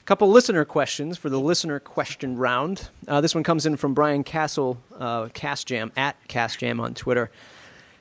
[0.00, 2.88] A couple listener questions for the listener question round.
[3.06, 7.30] Uh, this one comes in from Brian Casel, uh, CasJam, at CasJam on Twitter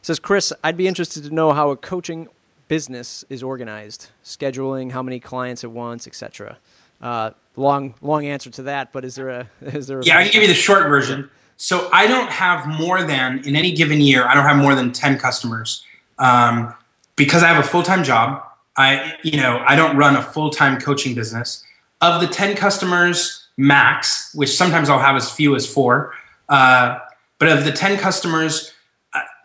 [0.06, 2.28] says Chris, I'd be interested to know how a coaching
[2.68, 6.58] business is organized, scheduling, how many clients at once, etc.
[7.02, 10.00] Uh, long, long answer to that, but is there a is there?
[10.00, 11.30] A yeah, I can give you the short version.
[11.58, 14.28] So I don't have more than in any given year.
[14.28, 15.84] I don't have more than ten customers
[16.20, 16.74] um,
[17.16, 18.44] because I have a full time job.
[18.78, 21.64] I you know I don't run a full time coaching business.
[22.02, 26.14] Of the ten customers max, which sometimes I'll have as few as four,
[26.50, 27.00] uh,
[27.40, 28.74] but of the ten customers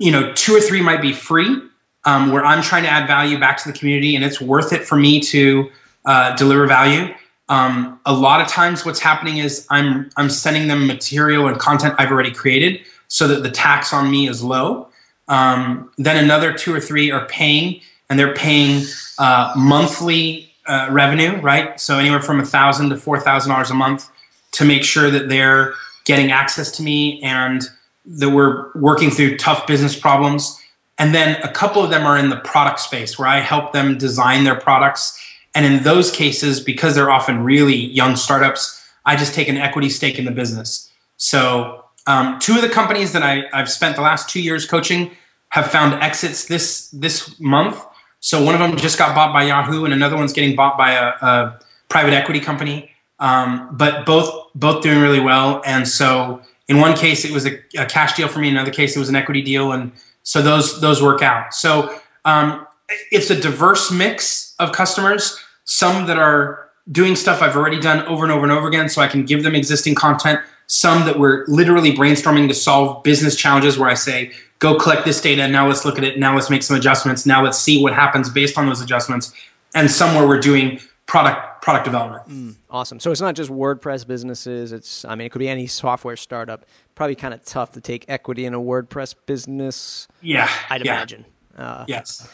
[0.00, 1.62] you know, two or three might be free,
[2.04, 4.84] um, where I'm trying to add value back to the community, and it's worth it
[4.84, 5.70] for me to
[6.04, 7.14] uh, deliver value.
[7.48, 11.94] Um, a lot of times, what's happening is I'm I'm sending them material and content
[11.98, 14.88] I've already created, so that the tax on me is low.
[15.28, 18.84] Um, then another two or three are paying, and they're paying
[19.18, 21.78] uh, monthly uh, revenue, right?
[21.80, 24.08] So anywhere from a thousand to four thousand dollars a month
[24.52, 25.74] to make sure that they're
[26.04, 27.62] getting access to me and
[28.06, 30.60] that we're working through tough business problems.
[31.00, 33.96] And then a couple of them are in the product space where I help them
[33.96, 35.18] design their products.
[35.54, 39.88] And in those cases, because they're often really young startups, I just take an equity
[39.88, 40.92] stake in the business.
[41.16, 45.10] So, um, two of the companies that I, I've spent the last two years coaching
[45.48, 47.82] have found exits this this month.
[48.20, 50.92] So one of them just got bought by Yahoo, and another one's getting bought by
[50.92, 52.90] a, a private equity company.
[53.20, 57.58] Um, but both both doing really well, and so in one case it was a,
[57.76, 59.90] a, cash deal for me in another case it was an equity deal and
[60.30, 61.52] so those those work out.
[61.52, 62.64] So um,
[63.10, 68.22] it's a diverse mix of customers some that are doing stuff i've already done over
[68.22, 71.44] and over and over again so i can give them existing content some that we're
[71.48, 75.84] literally brainstorming to solve business challenges where i say go collect this data now let's
[75.84, 78.66] look at it now let's make some adjustments now let's see what happens based on
[78.66, 79.32] those adjustments
[79.74, 80.78] and some where we're doing
[81.10, 82.28] product product development.
[82.28, 83.00] Mm, awesome.
[83.00, 84.70] So it's not just WordPress businesses.
[84.70, 86.66] It's I mean it could be any software startup.
[86.94, 90.06] Probably kind of tough to take equity in a WordPress business.
[90.22, 90.94] Yeah, I'd yeah.
[90.94, 91.24] imagine.
[91.56, 92.28] Uh, yes.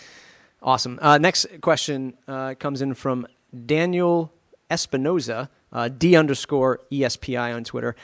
[0.62, 0.98] Awesome.
[1.00, 3.26] Uh, next question uh, comes in from
[3.64, 4.30] Daniel
[4.70, 7.96] Espinoza, uh, D underscore ESPI on Twitter.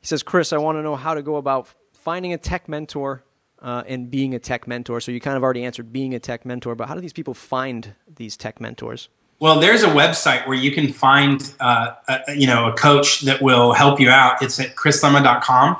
[0.00, 3.22] He says, Chris, I want to know how to go about finding a tech mentor
[3.62, 5.00] uh, and being a tech mentor.
[5.00, 7.34] So you kind of already answered being a tech mentor, but how do these people
[7.34, 9.08] find these tech mentors?
[9.40, 13.40] Well, there's a website where you can find, uh, a, you know, a coach that
[13.40, 14.42] will help you out.
[14.42, 15.78] It's at chrislema.com.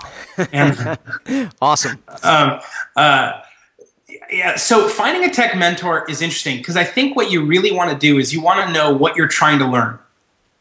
[0.50, 2.02] And awesome.
[2.22, 2.60] Um,
[2.96, 3.42] uh,
[4.30, 4.56] yeah.
[4.56, 7.98] So finding a tech mentor is interesting because I think what you really want to
[7.98, 9.98] do is you want to know what you're trying to learn,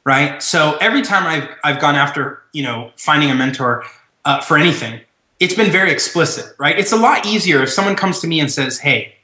[0.03, 0.41] right?
[0.43, 3.85] So every time I've I've gone after you know finding a mentor,
[4.25, 5.01] uh, for anything,
[5.39, 6.77] it's been very explicit, right?
[6.77, 9.15] It's a lot easier if someone comes to me and says, "Hey,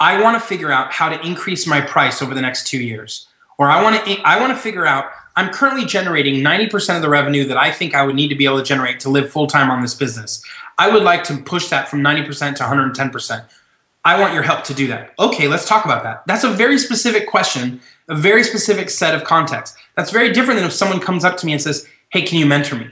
[0.00, 3.28] I want to figure out how to increase my price over the next two years,"
[3.58, 7.08] or "I want to I want to figure out I'm currently generating 90% of the
[7.08, 9.46] revenue that I think I would need to be able to generate to live full
[9.46, 10.42] time on this business.
[10.78, 13.44] I would like to push that from 90% to 110%.
[14.04, 15.12] I want your help to do that.
[15.18, 16.22] Okay, let's talk about that.
[16.26, 19.76] That's a very specific question, a very specific set of context.
[19.94, 22.46] That's very different than if someone comes up to me and says, "Hey, can you
[22.46, 22.90] mentor me?"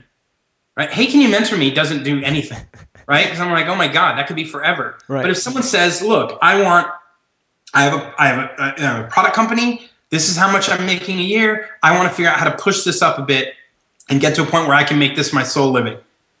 [0.77, 0.91] Right?
[0.91, 2.63] "Hey, can you mentor me?" doesn't do anything,
[3.07, 3.25] right?
[3.25, 5.23] Because I'm like, "Oh my god, that could be forever." Right.
[5.23, 6.87] But if someone says, "Look, I want,
[7.73, 9.89] I have a, I have a, a, product company.
[10.09, 11.69] This is how much I'm making a year.
[11.83, 13.53] I want to figure out how to push this up a bit
[14.09, 15.97] and get to a point where I can make this my sole living."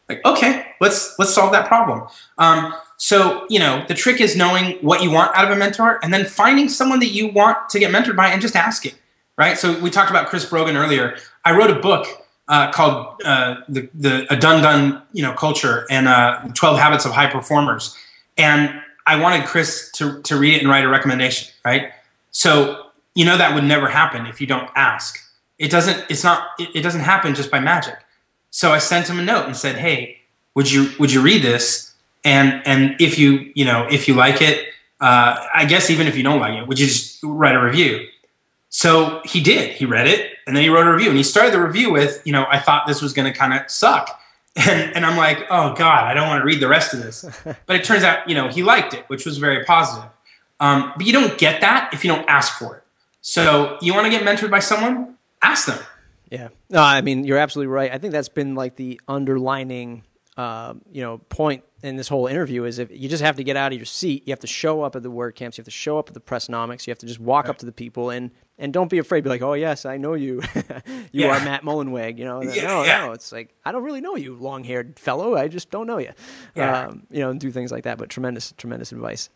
[0.07, 2.07] Like, okay, let's let's solve that problem.
[2.39, 5.99] Um, so, you know, the trick is knowing what you want out of a mentor
[6.03, 8.91] and then finding someone that you want to get mentored by and just asking,
[9.37, 9.57] right?
[9.57, 11.15] So we talked about Chris Brogan earlier.
[11.45, 12.07] I wrote a book
[12.49, 17.05] uh, called uh, the, the a done done you know culture and uh, 12 habits
[17.05, 17.95] of high performers.
[18.37, 21.91] And I wanted Chris to, to read it and write a recommendation, right?
[22.31, 25.19] So, you know, that would never happen if you don't ask.
[25.57, 27.95] It doesn't, it's not, it, it doesn't happen just by magic.
[28.51, 30.19] So I sent him a note and said, Hey,
[30.55, 31.89] would you, would you read this?
[32.23, 34.67] and and if you you know if you like it
[35.01, 38.05] uh, i guess even if you don't like it would you just write a review
[38.69, 41.53] so he did he read it and then he wrote a review and he started
[41.53, 44.19] the review with you know i thought this was going to kind of suck
[44.67, 47.25] and, and i'm like oh god i don't want to read the rest of this.
[47.65, 50.09] But it turns out you know he liked it which was very positive.
[50.59, 52.83] Um, but you don't get that if you don't ask for it.
[53.21, 55.15] So you want to get mentored by someone?
[55.41, 55.79] Ask them.
[56.29, 56.49] Yeah.
[56.69, 57.91] No, I mean, you're absolutely right.
[57.91, 60.03] I think that's been like the underlining,
[60.37, 63.55] uh, you know, point in this whole interview is if you just have to get
[63.55, 65.65] out of your seat, you have to show up at the word camps, you have
[65.65, 68.09] to show up at the pressnomics, you have to just walk up to the people
[68.09, 69.23] and and don't be afraid.
[69.23, 70.41] Be like, oh yes, I know you.
[71.11, 71.27] you Yeah.
[71.39, 72.19] are Matt Mullenweg.
[72.19, 73.05] You know, Yeah, no, yeah.
[73.07, 73.13] no.
[73.13, 75.35] It's like I don't really know you, long haired fellow.
[75.35, 76.11] I just don't know you.
[76.55, 76.87] Yeah.
[76.87, 77.97] Um, you know, and do things like that.
[77.97, 79.29] But tremendous, tremendous advice.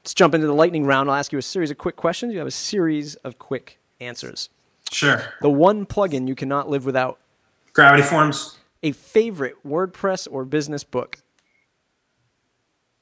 [0.00, 1.10] Let's jump into the lightning round.
[1.10, 2.32] I'll ask you a series of quick questions.
[2.32, 4.50] You have a series of quick answers.
[4.92, 7.18] sure The one plugin you cannot live without.
[7.72, 11.18] gravity forms A favorite WordPress or business book.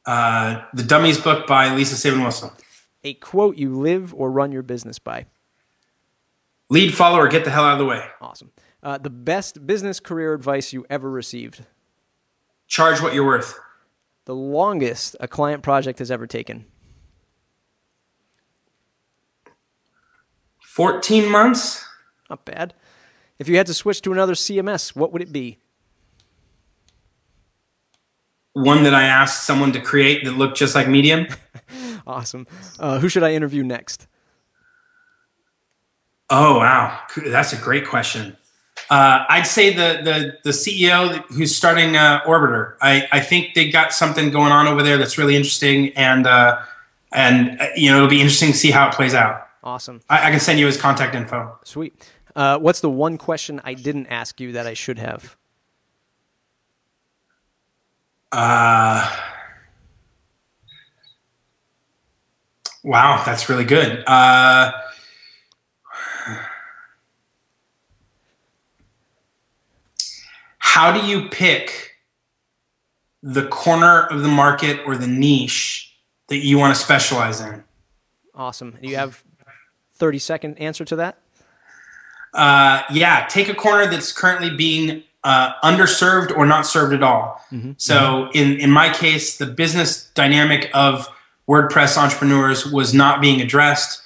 [0.07, 2.51] uh, the dummies book by lisa sabin wilson
[3.05, 5.27] A quote you live or run your business by.
[6.71, 8.51] Lead follower, get the hell out of the way Awesome.
[8.83, 11.65] Uh, the best business career advice you ever received.
[12.67, 13.59] charge what you're worth
[14.25, 16.67] The longest a client project has ever taken.
[20.63, 21.85] 14 months
[22.31, 22.75] Not bad.
[23.39, 25.59] If you had to switch to another CMS, what would it be?
[28.55, 31.27] one that i asked someone to create that looked just like medium
[32.07, 32.47] Awesome.
[32.79, 34.07] Uh, who should I interview next?
[36.31, 38.37] Oh wow that's a great question
[38.91, 43.71] uh, i'd say the, the, the ceo who's starting uh, orbiter I, I think they
[43.71, 46.63] got something going on over there that's really interesting and uh,
[47.13, 50.01] and uh, you know it'll be interesting to see how it plays out Awesome.
[50.09, 51.95] i, I can send you his contact info Sweet.
[52.35, 55.37] Uh, what's the one question I didn't ask you that I should have?
[58.31, 59.07] Uh,
[62.83, 64.03] wow, that's really good.
[70.73, 71.97] How do you pick
[73.23, 75.95] the corner of the market or the niche
[76.29, 77.63] that you want to specialize in?
[78.35, 78.79] Awesome.
[78.81, 79.23] Do you have
[79.97, 81.19] 30 second answer to that?
[82.33, 87.45] Uh, yeah, take a corner that's currently being uh, underserved or not served at all.
[87.77, 91.07] So in in my case, the business dynamic of
[91.47, 94.01] WordPress entrepreneurs was not being addressed.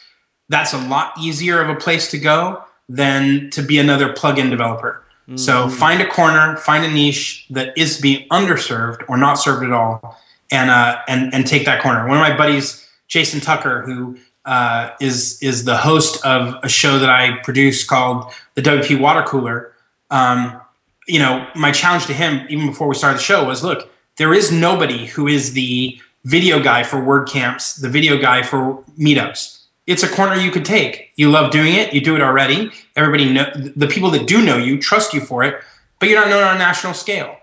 [0.49, 5.06] That's a lot easier of a place to go than to be another plugin developer.
[5.35, 9.73] So find a corner, find a niche that is being underserved or not served at
[9.73, 10.21] all,
[10.53, 12.07] and uh, and and take that corner.
[12.07, 17.01] One of my buddies, Jason Tucker, who uh, is is the host of a show
[17.01, 19.73] that I produce called the WP Water Cooler.
[20.11, 20.61] Um,
[21.09, 24.33] you know, my challenge to him, even before we started the show, was: look, there
[24.33, 29.56] is nobody who is the video guy for WordCamps, the video guy for meetups.
[29.87, 31.13] It's a corner you could take.
[31.17, 31.95] You love doing it.
[31.95, 32.71] You do it already.
[32.97, 35.61] Everybody know the people that do know you trust you for it,
[35.99, 37.37] but you're not known on a national scale.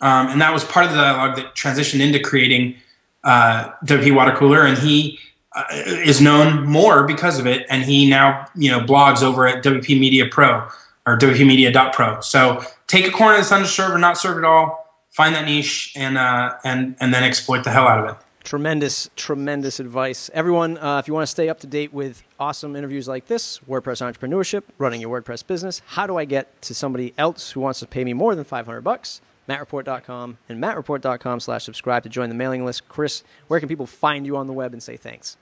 [0.00, 2.76] Um, and that was part of the dialogue that transitioned into creating
[3.24, 5.18] uh, WP Water Cooler, and he
[5.52, 7.66] uh, is known more because of it.
[7.70, 10.68] And he now you know blogs over at WP Media Pro
[11.06, 12.20] or wp WPMedia.pro.
[12.20, 16.18] So take a corner that's underserved or not served at all, find that niche, and
[16.18, 18.25] uh, and and then exploit the hell out of it.
[18.46, 20.30] Tremendous, tremendous advice.
[20.32, 23.58] Everyone, uh, if you want to stay up to date with awesome interviews like this,
[23.68, 27.80] WordPress entrepreneurship, running your WordPress business, how do I get to somebody else who wants
[27.80, 29.20] to pay me more than 500 bucks?
[29.48, 32.88] mattreport.com, and mattreport.com slash subscribe to join the mailing list.
[32.88, 35.36] Chris, where can people find you on the web and say thanks?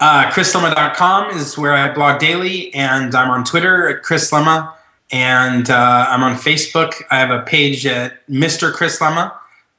[0.00, 4.74] Uh, ChrisLema.com is where I blog daily, and I'm on Twitter at Chris Lema,
[5.12, 7.02] and uh, I'm on Facebook.
[7.08, 8.72] I have a page at Mr.
[8.72, 9.32] Chris Lema,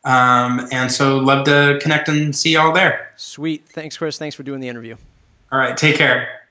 [0.04, 3.12] um, and so love to connect and see y'all there.
[3.16, 3.66] Sweet.
[3.68, 4.18] Thanks, Chris.
[4.18, 4.96] Thanks for doing the interview.
[5.52, 5.78] All right.
[5.78, 6.43] Take care.